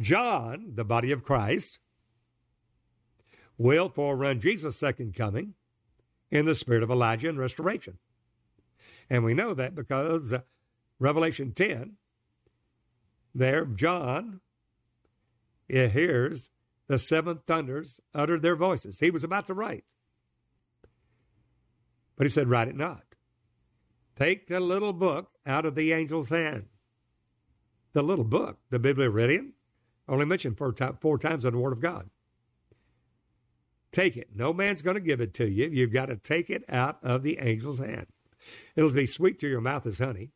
John, 0.00 0.72
the 0.74 0.84
body 0.84 1.12
of 1.12 1.24
Christ, 1.24 1.78
will 3.56 3.90
forerun 3.90 4.40
Jesus' 4.40 4.76
second 4.76 5.14
coming 5.14 5.54
in 6.30 6.44
the 6.44 6.54
spirit 6.54 6.82
of 6.82 6.90
Elijah 6.90 7.28
and 7.28 7.38
restoration. 7.38 7.98
And 9.10 9.24
we 9.24 9.34
know 9.34 9.54
that 9.54 9.74
because 9.74 10.32
uh, 10.32 10.40
Revelation 10.98 11.52
10, 11.52 11.96
there, 13.34 13.64
John 13.64 14.40
hears 15.68 16.50
the 16.86 16.98
seven 16.98 17.40
thunders 17.46 18.00
uttered 18.14 18.42
their 18.42 18.56
voices. 18.56 19.00
He 19.00 19.10
was 19.10 19.24
about 19.24 19.46
to 19.46 19.54
write. 19.54 19.84
But 22.16 22.26
he 22.26 22.30
said, 22.30 22.48
Write 22.48 22.68
it 22.68 22.76
not. 22.76 23.04
Take 24.16 24.48
the 24.48 24.58
little 24.58 24.92
book 24.92 25.30
out 25.46 25.64
of 25.64 25.74
the 25.74 25.92
angel's 25.92 26.30
hand. 26.30 26.66
The 27.92 28.02
little 28.02 28.24
book, 28.24 28.58
the 28.70 28.80
Bibliaridion, 28.80 29.52
only 30.08 30.24
mentioned 30.24 30.56
four, 30.56 30.74
four 31.00 31.18
times 31.18 31.44
in 31.44 31.52
the 31.52 31.58
Word 31.58 31.72
of 31.72 31.80
God. 31.80 32.08
Take 33.92 34.16
it. 34.16 34.28
No 34.34 34.52
man's 34.52 34.82
going 34.82 34.96
to 34.96 35.00
give 35.00 35.20
it 35.20 35.34
to 35.34 35.48
you. 35.48 35.68
You've 35.68 35.92
got 35.92 36.06
to 36.06 36.16
take 36.16 36.50
it 36.50 36.64
out 36.68 36.98
of 37.02 37.22
the 37.22 37.38
angel's 37.38 37.78
hand. 37.78 38.06
It'll 38.76 38.92
be 38.92 39.06
sweet 39.06 39.38
to 39.40 39.48
your 39.48 39.60
mouth 39.60 39.86
as 39.86 39.98
honey 39.98 40.32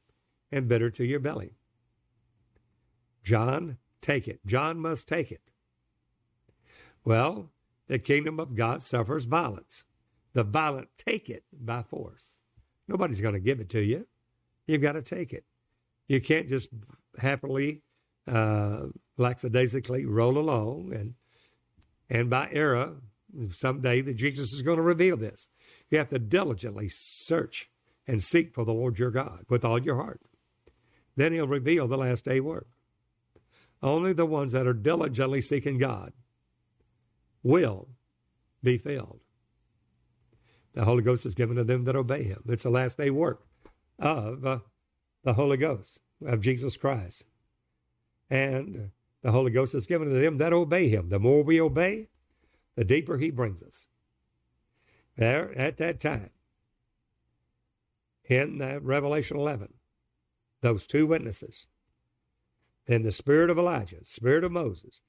and 0.50 0.68
bitter 0.68 0.90
to 0.90 1.04
your 1.04 1.20
belly. 1.20 1.54
John, 3.22 3.78
take 4.00 4.26
it. 4.26 4.40
John 4.46 4.78
must 4.78 5.06
take 5.06 5.30
it. 5.30 5.42
Well, 7.04 7.50
the 7.88 7.98
kingdom 7.98 8.40
of 8.40 8.54
God 8.54 8.82
suffers 8.82 9.26
violence. 9.26 9.85
The 10.32 10.44
violent 10.44 10.88
take 10.96 11.28
it 11.28 11.44
by 11.52 11.82
force. 11.82 12.38
Nobody's 12.88 13.20
going 13.20 13.35
to 13.35 13.40
give 13.40 13.61
it 13.61 13.68
to 13.70 13.82
you. 13.82 14.06
You've 14.66 14.82
got 14.82 14.92
to 14.92 15.02
take 15.02 15.32
it. 15.32 15.44
You 16.08 16.20
can't 16.20 16.48
just 16.48 16.70
happily, 17.18 17.82
uh, 18.26 18.87
lackadaisically 19.16 20.07
roll 20.07 20.38
along 20.38 20.92
and 20.92 21.14
and 22.09 22.29
by 22.29 22.48
error 22.53 22.96
someday 23.51 24.01
that 24.03 24.14
Jesus 24.14 24.53
is 24.53 24.62
going 24.62 24.77
to 24.77 24.83
reveal 24.83 25.16
this. 25.16 25.48
You 25.90 25.98
have 25.98 26.11
to 26.11 26.18
diligently 26.18 26.88
search 26.90 27.70
and 28.07 28.22
seek 28.22 28.53
for 28.53 28.64
the 28.64 28.75
Lord 28.75 28.98
your 28.98 29.11
God 29.11 29.44
with 29.48 29.64
all 29.64 29.79
your 29.79 29.96
heart. 29.96 30.20
Then 31.16 31.33
he'll 31.33 31.48
reveal 31.48 31.88
the 31.88 31.96
last 31.96 32.25
day 32.25 32.40
work. 32.40 32.68
Only 33.83 34.12
the 34.12 34.27
ones 34.27 34.53
that 34.53 34.66
are 34.66 34.75
diligently 34.75 35.42
seeking 35.42 35.79
God 35.79 36.12
will 37.42 37.88
be 38.62 38.79
filled. 38.79 39.20
The 40.75 40.85
Holy 40.85 41.03
Ghost 41.03 41.27
is 41.27 41.35
given 41.35 41.57
to 41.57 41.64
them 41.64 41.85
that 41.85 41.96
obey 41.96 42.22
him. 42.22 42.42
It's 42.48 42.62
the 42.62 42.70
last 42.70 42.96
day 42.96 43.11
work 43.11 43.44
of 43.98 44.44
uh, 44.44 44.59
the 45.25 45.35
Holy 45.35 45.57
Ghost, 45.57 46.01
of 46.25 46.40
Jesus 46.40 46.77
Christ. 46.77 47.25
And 48.31 48.90
the 49.22 49.30
Holy 49.32 49.50
Ghost 49.50 49.74
is 49.74 49.87
given 49.87 50.08
to 50.08 50.14
them 50.14 50.38
that 50.38 50.52
obey 50.52 50.88
him. 50.88 51.08
The 51.08 51.20
more 51.20 51.42
we 51.42 51.61
obey, 51.61 52.08
the 52.74 52.85
deeper 52.85 53.18
he 53.18 53.30
brings 53.30 53.62
us. 53.62 53.87
There, 55.16 55.56
at 55.56 55.76
that 55.78 56.00
time, 56.00 56.30
in 58.28 58.58
Revelation 58.82 59.37
11, 59.37 59.74
those 60.62 60.87
two 60.87 61.06
witnesses, 61.06 61.66
then 62.87 63.02
the 63.02 63.12
spirit 63.12 63.50
of 63.50 63.58
Elijah, 63.58 64.04
spirit 64.04 64.42
of 64.42 64.52
Moses, 64.52 65.02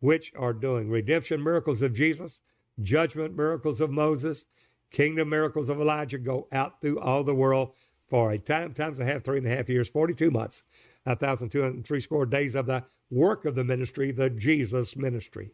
which 0.00 0.32
are 0.36 0.52
doing 0.52 0.90
redemption 0.90 1.42
miracles 1.42 1.82
of 1.82 1.94
Jesus, 1.94 2.40
judgment 2.80 3.36
miracles 3.36 3.80
of 3.80 3.90
Moses, 3.90 4.44
kingdom 4.90 5.30
miracles 5.30 5.68
of 5.68 5.80
Elijah, 5.80 6.18
go 6.18 6.46
out 6.52 6.80
through 6.80 7.00
all 7.00 7.24
the 7.24 7.34
world 7.34 7.74
for 8.08 8.30
a 8.30 8.38
time, 8.38 8.74
times 8.74 9.00
a 9.00 9.04
half, 9.04 9.24
three 9.24 9.38
and 9.38 9.46
a 9.46 9.50
half 9.50 9.68
years, 9.68 9.88
42 9.88 10.30
months, 10.30 10.64
1,203 11.04 12.00
score 12.00 12.26
days 12.26 12.54
of 12.54 12.66
the 12.66 12.84
work 13.10 13.44
of 13.44 13.54
the 13.54 13.64
ministry, 13.64 14.12
the 14.12 14.30
Jesus 14.30 14.96
ministry. 14.96 15.52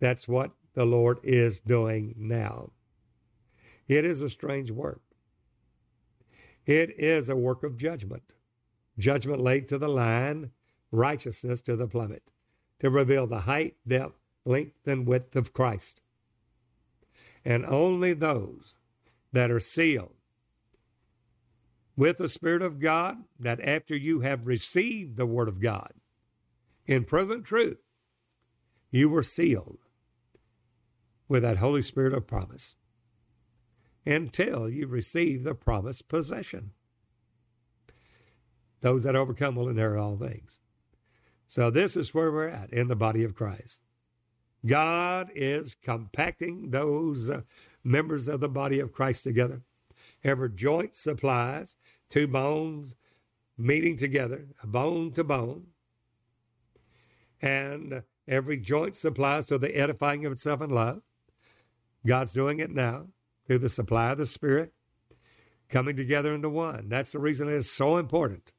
That's 0.00 0.26
what 0.26 0.52
the 0.74 0.86
Lord 0.86 1.18
is 1.22 1.60
doing 1.60 2.14
now. 2.16 2.70
It 3.88 4.04
is 4.04 4.22
a 4.22 4.30
strange 4.30 4.70
work. 4.70 5.02
It 6.64 6.98
is 6.98 7.28
a 7.28 7.36
work 7.36 7.62
of 7.62 7.76
judgment. 7.76 8.34
Judgment 8.98 9.40
laid 9.40 9.68
to 9.68 9.78
the 9.78 9.88
line, 9.88 10.50
righteousness 10.90 11.60
to 11.62 11.76
the 11.76 11.86
plummet, 11.86 12.32
to 12.80 12.90
reveal 12.90 13.26
the 13.26 13.40
height, 13.40 13.76
depth, 13.86 14.18
length, 14.44 14.86
and 14.86 15.06
width 15.06 15.36
of 15.36 15.52
Christ. 15.52 16.00
And 17.44 17.64
only 17.64 18.12
those 18.12 18.76
that 19.32 19.50
are 19.50 19.60
sealed 19.60 20.15
with 21.96 22.18
the 22.18 22.28
Spirit 22.28 22.62
of 22.62 22.78
God, 22.78 23.24
that 23.38 23.60
after 23.60 23.96
you 23.96 24.20
have 24.20 24.46
received 24.46 25.16
the 25.16 25.26
Word 25.26 25.48
of 25.48 25.60
God 25.60 25.92
in 26.86 27.04
present 27.04 27.44
truth, 27.44 27.78
you 28.90 29.08
were 29.08 29.22
sealed 29.22 29.78
with 31.28 31.42
that 31.42 31.56
Holy 31.56 31.82
Spirit 31.82 32.12
of 32.12 32.26
promise 32.26 32.76
until 34.04 34.68
you 34.68 34.86
receive 34.86 35.42
the 35.42 35.54
promised 35.54 36.08
possession. 36.08 36.70
Those 38.80 39.02
that 39.02 39.16
overcome 39.16 39.56
will 39.56 39.68
inherit 39.68 39.98
all 39.98 40.16
things. 40.16 40.58
So, 41.46 41.70
this 41.70 41.96
is 41.96 42.14
where 42.14 42.30
we're 42.30 42.48
at 42.48 42.72
in 42.72 42.88
the 42.88 42.96
body 42.96 43.24
of 43.24 43.34
Christ. 43.34 43.80
God 44.64 45.30
is 45.34 45.74
compacting 45.74 46.70
those 46.70 47.30
members 47.84 48.28
of 48.28 48.40
the 48.40 48.48
body 48.48 48.80
of 48.80 48.92
Christ 48.92 49.24
together. 49.24 49.62
Every 50.26 50.50
joint 50.50 50.96
supplies 50.96 51.76
two 52.10 52.26
bones 52.26 52.96
meeting 53.56 53.96
together, 53.96 54.48
bone 54.64 55.12
to 55.12 55.22
bone. 55.22 55.68
And 57.40 58.02
every 58.26 58.56
joint 58.56 58.96
supplies 58.96 59.46
to 59.46 59.58
the 59.58 59.76
edifying 59.76 60.26
of 60.26 60.32
itself 60.32 60.60
in 60.60 60.70
love. 60.70 61.02
God's 62.04 62.32
doing 62.32 62.58
it 62.58 62.72
now 62.72 63.06
through 63.46 63.58
the 63.58 63.68
supply 63.68 64.10
of 64.10 64.18
the 64.18 64.26
Spirit, 64.26 64.72
coming 65.68 65.94
together 65.94 66.34
into 66.34 66.48
one. 66.48 66.88
That's 66.88 67.12
the 67.12 67.20
reason 67.20 67.46
it 67.46 67.54
is 67.54 67.72
so 67.72 67.96
important 67.96 68.52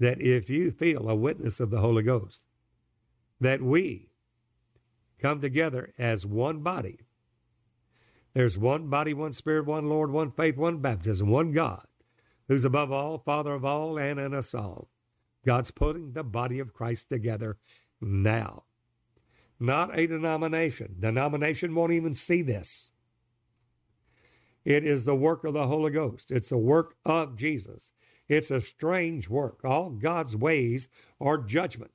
that 0.00 0.20
if 0.20 0.50
you 0.50 0.72
feel 0.72 1.08
a 1.08 1.14
witness 1.14 1.60
of 1.60 1.70
the 1.70 1.80
Holy 1.80 2.02
Ghost, 2.02 2.48
that 3.40 3.62
we 3.62 4.08
come 5.20 5.40
together 5.40 5.92
as 5.98 6.26
one 6.26 6.60
body. 6.64 6.98
There's 8.34 8.58
one 8.58 8.88
body, 8.88 9.14
one 9.14 9.32
spirit, 9.32 9.66
one 9.66 9.88
Lord, 9.88 10.10
one 10.10 10.32
faith, 10.32 10.56
one 10.56 10.78
baptism, 10.78 11.28
one 11.30 11.52
God, 11.52 11.86
who's 12.48 12.64
above 12.64 12.92
all, 12.92 13.18
Father 13.18 13.52
of 13.52 13.64
all, 13.64 13.98
and 13.98 14.18
in 14.20 14.34
us 14.34 14.54
all. 14.54 14.90
God's 15.46 15.70
putting 15.70 16.12
the 16.12 16.24
body 16.24 16.58
of 16.58 16.72
Christ 16.74 17.08
together 17.08 17.58
now. 18.00 18.64
not 19.60 19.96
a 19.98 20.06
denomination. 20.06 20.96
Denomination 21.00 21.74
won't 21.74 21.92
even 21.92 22.14
see 22.14 22.42
this. 22.42 22.90
It 24.64 24.84
is 24.84 25.04
the 25.04 25.14
work 25.14 25.44
of 25.44 25.54
the 25.54 25.66
Holy 25.66 25.90
Ghost. 25.90 26.30
It's 26.30 26.48
the 26.50 26.58
work 26.58 26.96
of 27.04 27.36
Jesus. 27.36 27.92
It's 28.28 28.50
a 28.50 28.60
strange 28.60 29.28
work. 29.28 29.60
All 29.64 29.90
God's 29.90 30.36
ways 30.36 30.88
are 31.20 31.38
judgment. 31.38 31.92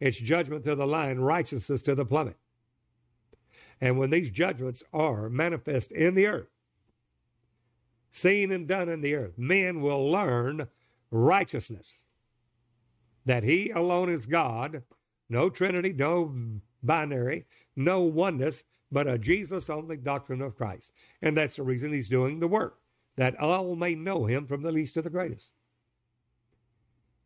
It's 0.00 0.18
judgment 0.18 0.64
to 0.64 0.74
the 0.74 0.86
line, 0.86 1.18
righteousness 1.18 1.82
to 1.82 1.94
the 1.94 2.06
plummet. 2.06 2.36
And 3.84 3.98
when 3.98 4.08
these 4.08 4.30
judgments 4.30 4.82
are 4.94 5.28
manifest 5.28 5.92
in 5.92 6.14
the 6.14 6.26
earth, 6.26 6.48
seen 8.10 8.50
and 8.50 8.66
done 8.66 8.88
in 8.88 9.02
the 9.02 9.14
earth, 9.14 9.34
men 9.36 9.82
will 9.82 10.10
learn 10.10 10.68
righteousness. 11.10 11.92
That 13.26 13.44
He 13.44 13.68
alone 13.68 14.08
is 14.08 14.24
God, 14.24 14.84
no 15.28 15.50
Trinity, 15.50 15.92
no 15.92 16.34
binary, 16.82 17.44
no 17.76 18.00
oneness, 18.00 18.64
but 18.90 19.06
a 19.06 19.18
Jesus 19.18 19.68
only 19.68 19.98
doctrine 19.98 20.40
of 20.40 20.56
Christ. 20.56 20.90
And 21.20 21.36
that's 21.36 21.56
the 21.56 21.62
reason 21.62 21.92
He's 21.92 22.08
doing 22.08 22.40
the 22.40 22.48
work, 22.48 22.78
that 23.16 23.38
all 23.38 23.76
may 23.76 23.94
know 23.94 24.24
Him 24.24 24.46
from 24.46 24.62
the 24.62 24.72
least 24.72 24.94
to 24.94 25.02
the 25.02 25.10
greatest. 25.10 25.50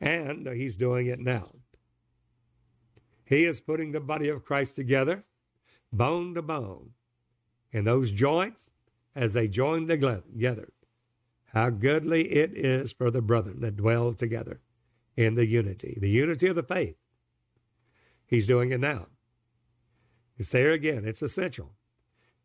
And 0.01 0.49
He's 0.49 0.77
doing 0.77 1.07
it 1.07 1.21
now. 1.21 1.53
He 3.25 3.45
is 3.45 3.61
putting 3.61 3.93
the 3.93 4.01
body 4.01 4.29
of 4.29 4.45
Christ 4.45 4.75
together, 4.75 5.23
bone 5.93 6.35
to 6.35 6.43
bone. 6.43 6.91
And 7.73 7.87
those 7.87 8.11
joints, 8.11 8.71
as 9.15 9.33
they 9.33 9.49
join 9.49 9.89
together, 9.89 10.73
how 11.53 11.71
goodly 11.71 12.33
it 12.33 12.53
is 12.55 12.93
for 12.93 13.11
the 13.11 13.23
brethren 13.23 13.61
that 13.61 13.77
dwell 13.77 14.13
together 14.13 14.61
in 15.17 15.35
the 15.35 15.47
unity, 15.47 15.99
the 16.01 16.11
unity 16.11 16.47
of 16.47 16.57
the 16.57 16.63
faith. 16.63 16.97
He's 18.27 18.47
doing 18.47 18.71
it 18.71 18.81
now. 18.81 19.07
It's 20.37 20.51
there 20.51 20.71
again. 20.71 21.05
It's 21.05 21.23
essential 21.23 21.73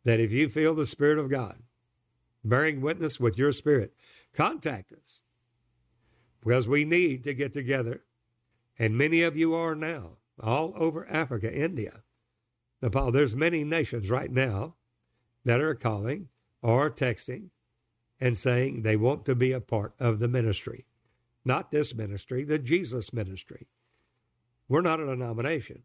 that 0.04 0.20
if 0.20 0.32
you 0.32 0.50
feel 0.50 0.74
the 0.74 0.86
Spirit 0.86 1.20
of 1.20 1.30
God 1.30 1.58
bearing 2.44 2.82
witness 2.82 3.20
with 3.20 3.38
your 3.38 3.52
spirit, 3.52 3.94
contact 4.34 4.92
us 4.92 5.20
because 6.42 6.68
we 6.68 6.84
need 6.84 7.24
to 7.24 7.34
get 7.34 7.54
together. 7.54 8.04
And 8.78 8.98
many 8.98 9.22
of 9.22 9.38
you 9.38 9.54
are 9.54 9.76
now 9.76 10.18
all 10.42 10.74
over 10.76 11.08
Africa, 11.10 11.54
India, 11.54 12.03
Nepal. 12.84 13.12
There's 13.12 13.36
many 13.36 13.64
nations 13.64 14.10
right 14.10 14.32
now 14.32 14.76
that 15.46 15.62
are 15.62 15.74
calling 15.74 16.28
or 16.62 16.92
texting 16.92 17.50
and 18.20 18.38
saying 18.38 18.82
they 18.82 18.96
want 18.96 19.26
to 19.26 19.36
be 19.36 19.52
a 19.52 19.62
part 19.62 19.94
of 20.00 20.20
the 20.20 20.28
ministry. 20.28 20.86
Not 21.46 21.72
this 21.72 21.96
ministry, 21.96 22.44
the 22.44 22.60
Jesus 22.60 23.12
ministry. 23.12 23.68
We're 24.68 24.82
not 24.82 25.00
a 25.00 25.06
denomination. 25.06 25.84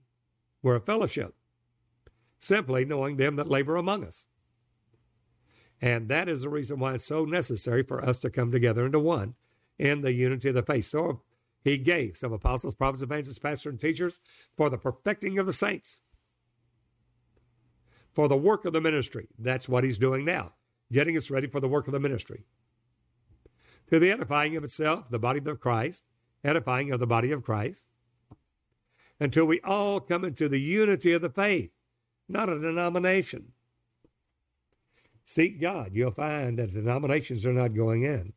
We're 0.63 0.77
a 0.77 0.81
fellowship, 0.81 1.35
simply 2.39 2.85
knowing 2.85 3.17
them 3.17 3.37
that 3.37 3.49
labor 3.49 3.77
among 3.77 4.05
us. 4.05 4.27
And 5.81 6.09
that 6.09 6.29
is 6.29 6.43
the 6.43 6.49
reason 6.49 6.81
why 6.81 6.95
it's 6.95 7.05
so 7.05 7.25
necessary 7.25 7.83
for 7.85 8.05
us 8.05 8.19
to 8.21 8.31
come 8.31 8.51
together 8.51 8.87
into 8.87 8.99
one 8.99 9.35
in 9.79 10.01
the 10.01 10.13
unity 10.13 10.49
of 10.49 10.57
the 10.57 10.63
faith. 10.63 10.87
So 10.87 11.23
he 11.63 11.79
gave 11.79 12.17
some 12.17 12.33
apostles, 12.33 12.75
prophets, 12.75 13.03
evangelists, 13.03 13.39
pastors, 13.39 13.71
and 13.71 13.81
teachers 13.81 14.21
for 14.57 14.69
the 14.69 14.79
perfecting 14.79 15.39
of 15.39 15.47
the 15.47 15.53
saints, 15.53 16.01
for 18.19 18.27
the 18.27 18.37
work 18.37 18.65
of 18.65 18.73
the 18.73 18.81
ministry. 18.81 19.29
That's 19.39 19.69
what 19.69 19.85
he's 19.85 19.97
doing 19.97 20.25
now, 20.25 20.55
getting 20.91 21.17
us 21.17 21.31
ready 21.31 21.47
for 21.47 21.61
the 21.61 21.69
work 21.69 21.87
of 21.87 21.93
the 21.93 22.01
ministry. 22.01 22.43
To 23.93 24.01
the 24.01 24.11
edifying 24.11 24.57
of 24.57 24.65
itself, 24.65 25.09
the 25.09 25.21
body 25.21 25.41
of 25.49 25.61
Christ, 25.61 26.03
edifying 26.43 26.91
of 26.91 26.99
the 26.99 27.07
body 27.07 27.31
of 27.31 27.45
Christ, 27.45 27.87
until 29.21 29.45
we 29.45 29.61
all 29.61 30.01
come 30.01 30.25
into 30.25 30.49
the 30.49 30.61
unity 30.61 31.13
of 31.13 31.23
the 31.23 31.31
faith, 31.31 31.71
not 32.29 32.49
a 32.49 32.59
denomination. 32.59 33.53
Seek 35.25 35.61
God. 35.61 35.91
You'll 35.93 36.11
find 36.11 36.59
that 36.59 36.73
denominations 36.73 37.47
are 37.47 37.53
not 37.53 37.73
going 37.73 38.03
in. 38.03 38.33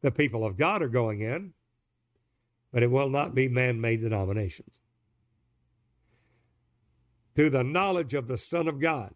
The 0.00 0.12
people 0.12 0.46
of 0.46 0.56
God 0.56 0.80
are 0.80 0.88
going 0.88 1.20
in, 1.20 1.52
but 2.72 2.82
it 2.82 2.90
will 2.90 3.10
not 3.10 3.34
be 3.34 3.50
man 3.50 3.82
made 3.82 4.00
denominations. 4.00 4.80
To 7.34 7.50
the 7.50 7.64
knowledge 7.64 8.14
of 8.14 8.28
the 8.28 8.38
Son 8.38 8.66
of 8.66 8.80
God. 8.80 9.12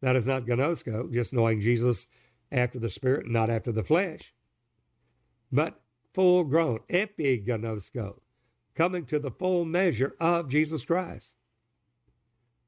That 0.00 0.16
is 0.16 0.26
not 0.26 0.46
gnosko, 0.46 1.12
just 1.12 1.32
knowing 1.32 1.60
Jesus 1.60 2.06
after 2.52 2.78
the 2.78 2.90
Spirit, 2.90 3.26
not 3.26 3.50
after 3.50 3.72
the 3.72 3.82
flesh, 3.82 4.32
but 5.50 5.80
full 6.14 6.44
grown, 6.44 6.80
epignosko, 6.88 8.20
coming 8.74 9.04
to 9.06 9.18
the 9.18 9.30
full 9.30 9.64
measure 9.64 10.14
of 10.20 10.48
Jesus 10.48 10.84
Christ. 10.84 11.34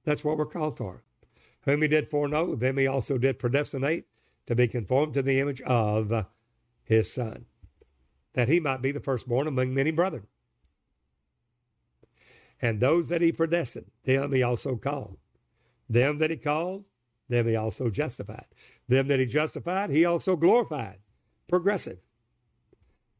That's 0.04 0.24
what 0.24 0.38
we're 0.38 0.46
called 0.46 0.76
for. 0.76 1.04
Whom 1.62 1.82
he 1.82 1.88
did 1.88 2.10
foreknow, 2.10 2.56
them 2.56 2.78
he 2.78 2.86
also 2.86 3.18
did 3.18 3.38
predestinate 3.38 4.06
to 4.46 4.54
be 4.54 4.66
conformed 4.66 5.14
to 5.14 5.22
the 5.22 5.38
image 5.40 5.60
of 5.62 6.26
his 6.82 7.12
Son 7.12 7.46
that 8.34 8.48
he 8.48 8.60
might 8.60 8.82
be 8.82 8.92
the 8.92 9.00
firstborn 9.00 9.46
among 9.46 9.74
many 9.74 9.90
brethren. 9.90 10.26
And 12.62 12.80
those 12.80 13.08
that 13.08 13.22
he 13.22 13.32
predestined, 13.32 13.90
them 14.04 14.32
he 14.32 14.42
also 14.42 14.76
called. 14.76 15.16
Them 15.88 16.18
that 16.18 16.30
he 16.30 16.36
called, 16.36 16.84
them 17.30 17.46
he 17.46 17.56
also 17.56 17.88
justified. 17.90 18.46
Them 18.88 19.08
that 19.08 19.20
he 19.20 19.26
justified, 19.26 19.90
he 19.90 20.04
also 20.04 20.36
glorified. 20.36 20.98
Progressive. 21.48 21.98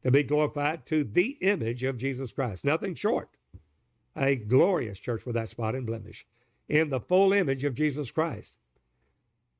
To 0.02 0.10
be 0.10 0.22
glorified 0.22 0.84
to 0.86 1.04
the 1.04 1.38
image 1.40 1.82
of 1.82 1.96
Jesus 1.96 2.32
Christ. 2.32 2.64
Nothing 2.64 2.94
short. 2.94 3.30
A 4.16 4.36
glorious 4.36 4.98
church 4.98 5.24
without 5.24 5.48
spot 5.48 5.74
and 5.74 5.86
blemish. 5.86 6.26
In 6.68 6.90
the 6.90 7.00
full 7.00 7.32
image 7.32 7.64
of 7.64 7.74
Jesus 7.74 8.10
Christ. 8.10 8.58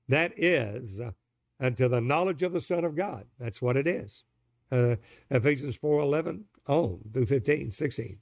That 0.09 0.33
is 0.37 1.01
uh, 1.01 1.13
unto 1.59 1.89
the 1.89 2.01
knowledge 2.01 2.43
of 2.43 2.53
the 2.53 2.61
Son 2.61 2.85
of 2.85 2.97
God. 2.97 3.27
That's 3.39 3.63
what 3.63 3.77
it 3.77 3.87
is 3.87 4.25
uh, 4.73 4.97
Ephesians 5.31 5.77
4 5.77 6.01
11 6.01 6.45
on 6.67 7.01
through 7.13 7.27
15, 7.27 7.71
16. 7.71 8.19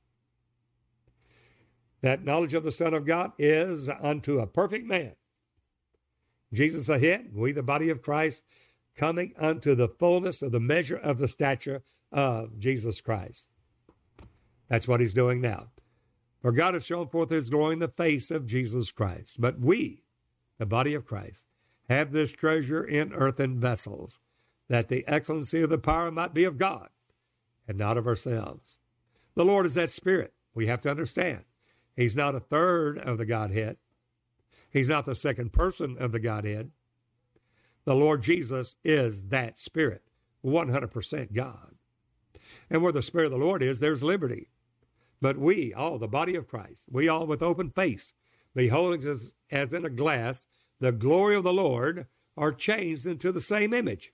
That 2.00 2.24
knowledge 2.24 2.54
of 2.54 2.64
the 2.64 2.72
Son 2.72 2.94
of 2.94 3.04
God 3.04 3.32
is 3.38 3.88
unto 3.88 4.38
a 4.38 4.46
perfect 4.46 4.86
man. 4.86 5.14
Jesus 6.52 6.88
ahead, 6.88 7.30
we 7.34 7.52
the 7.52 7.62
body 7.62 7.90
of 7.90 8.02
Christ, 8.02 8.44
coming 8.96 9.32
unto 9.38 9.74
the 9.74 9.88
fullness 9.88 10.42
of 10.42 10.52
the 10.52 10.60
measure 10.60 10.96
of 10.96 11.18
the 11.18 11.28
stature 11.28 11.82
of 12.10 12.58
Jesus 12.58 13.00
Christ. 13.00 13.48
That's 14.68 14.88
what 14.88 15.00
he's 15.00 15.14
doing 15.14 15.40
now. 15.40 15.68
For 16.40 16.52
God 16.52 16.74
has 16.74 16.86
shown 16.86 17.08
forth 17.08 17.30
his 17.30 17.50
glory 17.50 17.74
in 17.74 17.78
the 17.78 17.88
face 17.88 18.30
of 18.30 18.46
Jesus 18.46 18.90
Christ. 18.92 19.40
But 19.40 19.60
we, 19.60 20.04
the 20.58 20.66
body 20.66 20.94
of 20.94 21.04
Christ, 21.04 21.46
have 21.88 22.12
this 22.12 22.32
treasure 22.32 22.84
in 22.84 23.12
earthen 23.12 23.58
vessels 23.58 24.20
that 24.68 24.88
the 24.88 25.06
excellency 25.08 25.62
of 25.62 25.70
the 25.70 25.78
power 25.78 26.10
might 26.10 26.34
be 26.34 26.44
of 26.44 26.58
God 26.58 26.90
and 27.66 27.78
not 27.78 27.96
of 27.96 28.06
ourselves. 28.06 28.78
The 29.34 29.44
Lord 29.44 29.66
is 29.66 29.74
that 29.74 29.90
Spirit. 29.90 30.32
We 30.54 30.66
have 30.66 30.80
to 30.82 30.90
understand. 30.90 31.44
He's 31.96 32.16
not 32.16 32.34
a 32.34 32.40
third 32.40 32.98
of 32.98 33.18
the 33.18 33.26
Godhead. 33.26 33.76
He's 34.78 34.88
not 34.88 35.06
the 35.06 35.16
second 35.16 35.52
person 35.52 35.96
of 35.98 36.12
the 36.12 36.20
Godhead. 36.20 36.70
The 37.84 37.96
Lord 37.96 38.22
Jesus 38.22 38.76
is 38.84 39.24
that 39.24 39.58
Spirit, 39.58 40.02
100% 40.44 41.32
God. 41.32 41.74
And 42.70 42.80
where 42.80 42.92
the 42.92 43.02
Spirit 43.02 43.26
of 43.26 43.32
the 43.32 43.44
Lord 43.44 43.60
is, 43.60 43.80
there's 43.80 44.04
liberty. 44.04 44.50
But 45.20 45.36
we, 45.36 45.74
all, 45.74 45.98
the 45.98 46.06
body 46.06 46.36
of 46.36 46.46
Christ, 46.46 46.88
we 46.92 47.08
all 47.08 47.26
with 47.26 47.42
open 47.42 47.70
face, 47.70 48.12
beholding 48.54 49.02
as, 49.08 49.34
as 49.50 49.72
in 49.72 49.84
a 49.84 49.90
glass 49.90 50.46
the 50.78 50.92
glory 50.92 51.34
of 51.34 51.42
the 51.42 51.52
Lord, 51.52 52.06
are 52.36 52.52
changed 52.52 53.04
into 53.04 53.32
the 53.32 53.40
same 53.40 53.74
image 53.74 54.12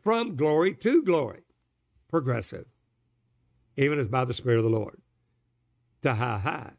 from 0.00 0.36
glory 0.36 0.74
to 0.74 1.02
glory. 1.02 1.42
Progressive, 2.08 2.66
even 3.76 3.98
as 3.98 4.06
by 4.06 4.24
the 4.24 4.34
Spirit 4.34 4.58
of 4.58 4.64
the 4.64 4.70
Lord. 4.70 5.02
To 6.02 6.14
high, 6.14 6.38
high, 6.38 6.72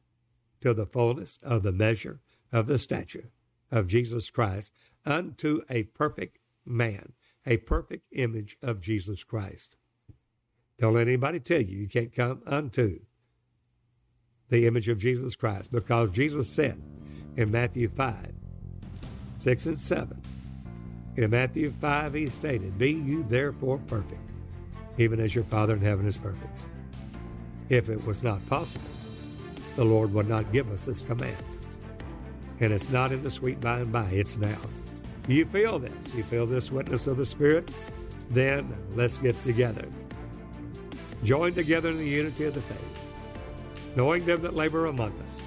to 0.62 0.74
the 0.74 0.86
fullness 0.86 1.38
of 1.44 1.64
the 1.64 1.74
measure 1.74 2.22
of 2.54 2.68
the 2.68 2.80
stature 2.80 3.32
of 3.72 3.88
Jesus 3.88 4.30
Christ 4.30 4.72
unto 5.06 5.62
a 5.70 5.84
perfect 5.84 6.38
man, 6.66 7.14
a 7.46 7.58
perfect 7.58 8.06
image 8.14 8.56
of 8.62 8.80
Jesus 8.80 9.26
Christ. 9.26 9.76
Don't 10.80 10.94
let 10.94 11.08
anybody 11.08 11.40
tell 11.40 11.62
you 11.62 11.78
you 11.78 11.90
can't 11.90 12.16
come 12.16 12.42
unto 12.46 13.00
the 14.50 14.68
image 14.68 14.88
of 14.88 15.00
Jesus 15.00 15.36
Christ 15.36 15.72
because 15.72 16.12
Jesus 16.12 16.48
said 16.48 16.82
in 17.36 17.52
Matthew 17.52 17.90
5, 17.90 18.34
6 19.40 19.66
and 19.66 19.80
7, 19.80 20.22
in 21.16 21.30
Matthew 21.30 21.72
5, 21.80 22.14
he 22.14 22.28
stated, 22.28 22.78
Be 22.78 22.92
you 22.92 23.24
therefore 23.30 23.80
perfect, 23.88 24.32
even 24.98 25.20
as 25.20 25.36
your 25.36 25.44
Father 25.44 25.76
in 25.76 25.82
heaven 25.82 26.08
is 26.08 26.18
perfect. 26.18 26.56
If 27.70 27.90
it 27.90 28.04
was 28.06 28.24
not 28.24 28.46
possible, 28.48 28.90
the 29.76 29.86
Lord 29.86 30.14
would 30.14 30.28
not 30.28 30.52
give 30.52 30.72
us 30.72 30.86
this 30.86 31.02
command. 31.02 31.63
And 32.64 32.72
it's 32.72 32.90
not 32.90 33.12
in 33.12 33.22
the 33.22 33.30
sweet 33.30 33.60
by 33.60 33.80
and 33.80 33.92
by, 33.92 34.06
it's 34.06 34.38
now. 34.38 34.58
You 35.28 35.44
feel 35.44 35.80
this, 35.80 36.16
you 36.16 36.24
feel 36.24 36.46
this 36.46 36.72
witness 36.72 37.08
of 37.08 37.18
the 37.18 37.26
Spirit, 37.26 37.70
then 38.30 38.74
let's 38.92 39.18
get 39.18 39.36
together. 39.44 39.86
Join 41.26 41.54
together 41.54 41.90
in 41.90 41.98
the 41.98 42.08
unity 42.08 42.46
of 42.46 42.54
the 42.54 42.62
faith, 42.62 43.00
knowing 43.98 44.26
them 44.26 44.42
that 44.44 44.56
labor 44.56 44.86
among 44.86 45.12
us, 45.24 45.42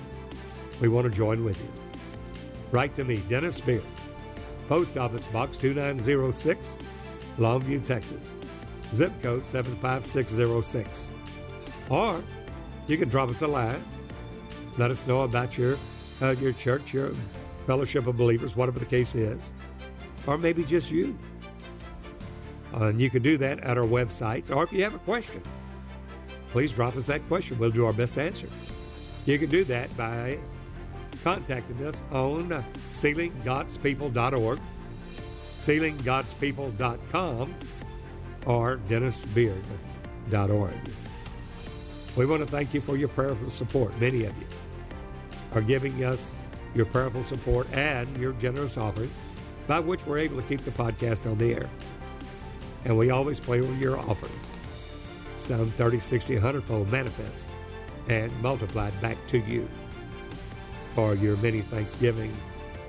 we 0.78 0.88
want 0.88 1.10
to 1.10 1.16
join 1.16 1.42
with 1.42 1.58
you. 1.58 1.70
Write 2.70 2.94
to 2.96 3.04
me, 3.04 3.22
Dennis 3.30 3.62
Beard, 3.62 3.82
Post 4.68 4.98
Office 4.98 5.26
Box 5.28 5.56
2906, 5.56 6.76
Longview, 7.38 7.82
Texas. 7.82 8.34
Zip 8.94 9.12
code 9.22 9.46
75606. 9.46 11.08
Or 11.88 12.22
you 12.86 12.98
can 12.98 13.08
drop 13.08 13.30
us 13.30 13.40
a 13.40 13.48
line. 13.48 13.82
Let 14.76 14.90
us 14.90 15.06
know 15.06 15.22
about 15.22 15.56
your 15.56 15.78
uh, 16.22 16.34
your 16.40 16.52
church, 16.52 16.92
your 16.92 17.12
fellowship 17.66 18.06
of 18.06 18.16
believers, 18.16 18.56
whatever 18.56 18.78
the 18.78 18.86
case 18.86 19.14
is, 19.14 19.52
or 20.26 20.38
maybe 20.38 20.64
just 20.64 20.90
you. 20.90 21.18
Uh, 22.74 22.86
and 22.86 23.00
you 23.00 23.10
can 23.10 23.22
do 23.22 23.36
that 23.38 23.60
at 23.60 23.78
our 23.78 23.86
websites. 23.86 24.54
Or 24.54 24.64
if 24.64 24.72
you 24.72 24.82
have 24.82 24.94
a 24.94 24.98
question, 25.00 25.42
please 26.50 26.72
drop 26.72 26.96
us 26.96 27.06
that 27.06 27.26
question. 27.28 27.58
We'll 27.58 27.70
do 27.70 27.84
our 27.86 27.92
best 27.92 28.14
to 28.14 28.22
answer. 28.22 28.48
You 29.24 29.38
can 29.38 29.50
do 29.50 29.64
that 29.64 29.94
by 29.96 30.38
contacting 31.24 31.84
us 31.86 32.04
on 32.12 32.48
sealinggodspeople.org, 32.92 34.60
sealinggodspeople.com, 35.58 37.54
or 38.46 38.76
dennisbeard.org. 38.88 40.74
We 42.16 42.26
want 42.26 42.42
to 42.42 42.46
thank 42.46 42.72
you 42.72 42.80
for 42.80 42.96
your 42.96 43.08
prayerful 43.08 43.50
support. 43.50 43.98
Many 44.00 44.24
of 44.24 44.36
you 44.38 44.46
are 45.56 45.62
giving 45.62 46.04
us 46.04 46.38
your 46.74 46.84
prayerful 46.84 47.22
support 47.22 47.66
and 47.72 48.14
your 48.18 48.34
generous 48.34 48.76
offering, 48.76 49.10
by 49.66 49.80
which 49.80 50.06
we're 50.06 50.18
able 50.18 50.36
to 50.36 50.46
keep 50.46 50.60
the 50.60 50.70
podcast 50.70 51.28
on 51.28 51.38
the 51.38 51.54
air. 51.54 51.70
And 52.84 52.96
we 52.96 53.10
always 53.10 53.40
play 53.40 53.60
with 53.60 53.80
your 53.80 53.98
offerings. 53.98 54.52
Some 55.38 55.70
30, 55.70 55.98
60, 55.98 56.34
100 56.34 56.62
fold 56.64 56.92
manifest 56.92 57.46
and 58.08 58.30
multiplied 58.42 58.98
back 59.00 59.16
to 59.28 59.38
you 59.38 59.66
for 60.94 61.14
your 61.14 61.36
many 61.38 61.62
thanksgiving 61.62 62.32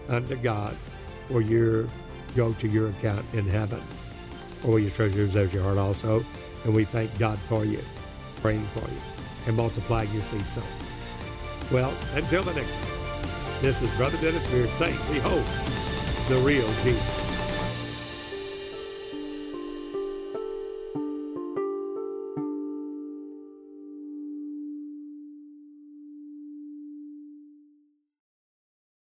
unto 0.09 0.35
God 0.35 0.75
for 1.29 1.41
your 1.41 1.87
go 2.35 2.53
to 2.53 2.67
your 2.67 2.89
account 2.89 3.25
in 3.33 3.47
heaven 3.47 3.81
or 4.65 4.79
your 4.79 4.91
treasures 4.91 5.35
as 5.35 5.53
your 5.53 5.63
heart 5.63 5.77
also. 5.77 6.23
And 6.65 6.75
we 6.75 6.83
thank 6.83 7.17
God 7.17 7.39
for 7.39 7.63
you, 7.63 7.79
praying 8.41 8.65
for 8.67 8.81
you, 8.81 9.01
and 9.47 9.55
multiplying 9.55 10.11
your 10.13 10.23
seed 10.23 10.47
sown. 10.47 10.86
Well, 11.69 11.93
until 12.15 12.43
the 12.43 12.53
next 12.53 12.73
time, 12.73 13.61
this 13.61 13.81
is 13.81 13.93
Brother 13.97 14.17
Dennis 14.21 14.47
Beard 14.47 14.69
saying, 14.69 14.97
Behold, 15.11 15.43
the 16.29 16.37
real 16.37 16.65
Jesus. 16.83 17.26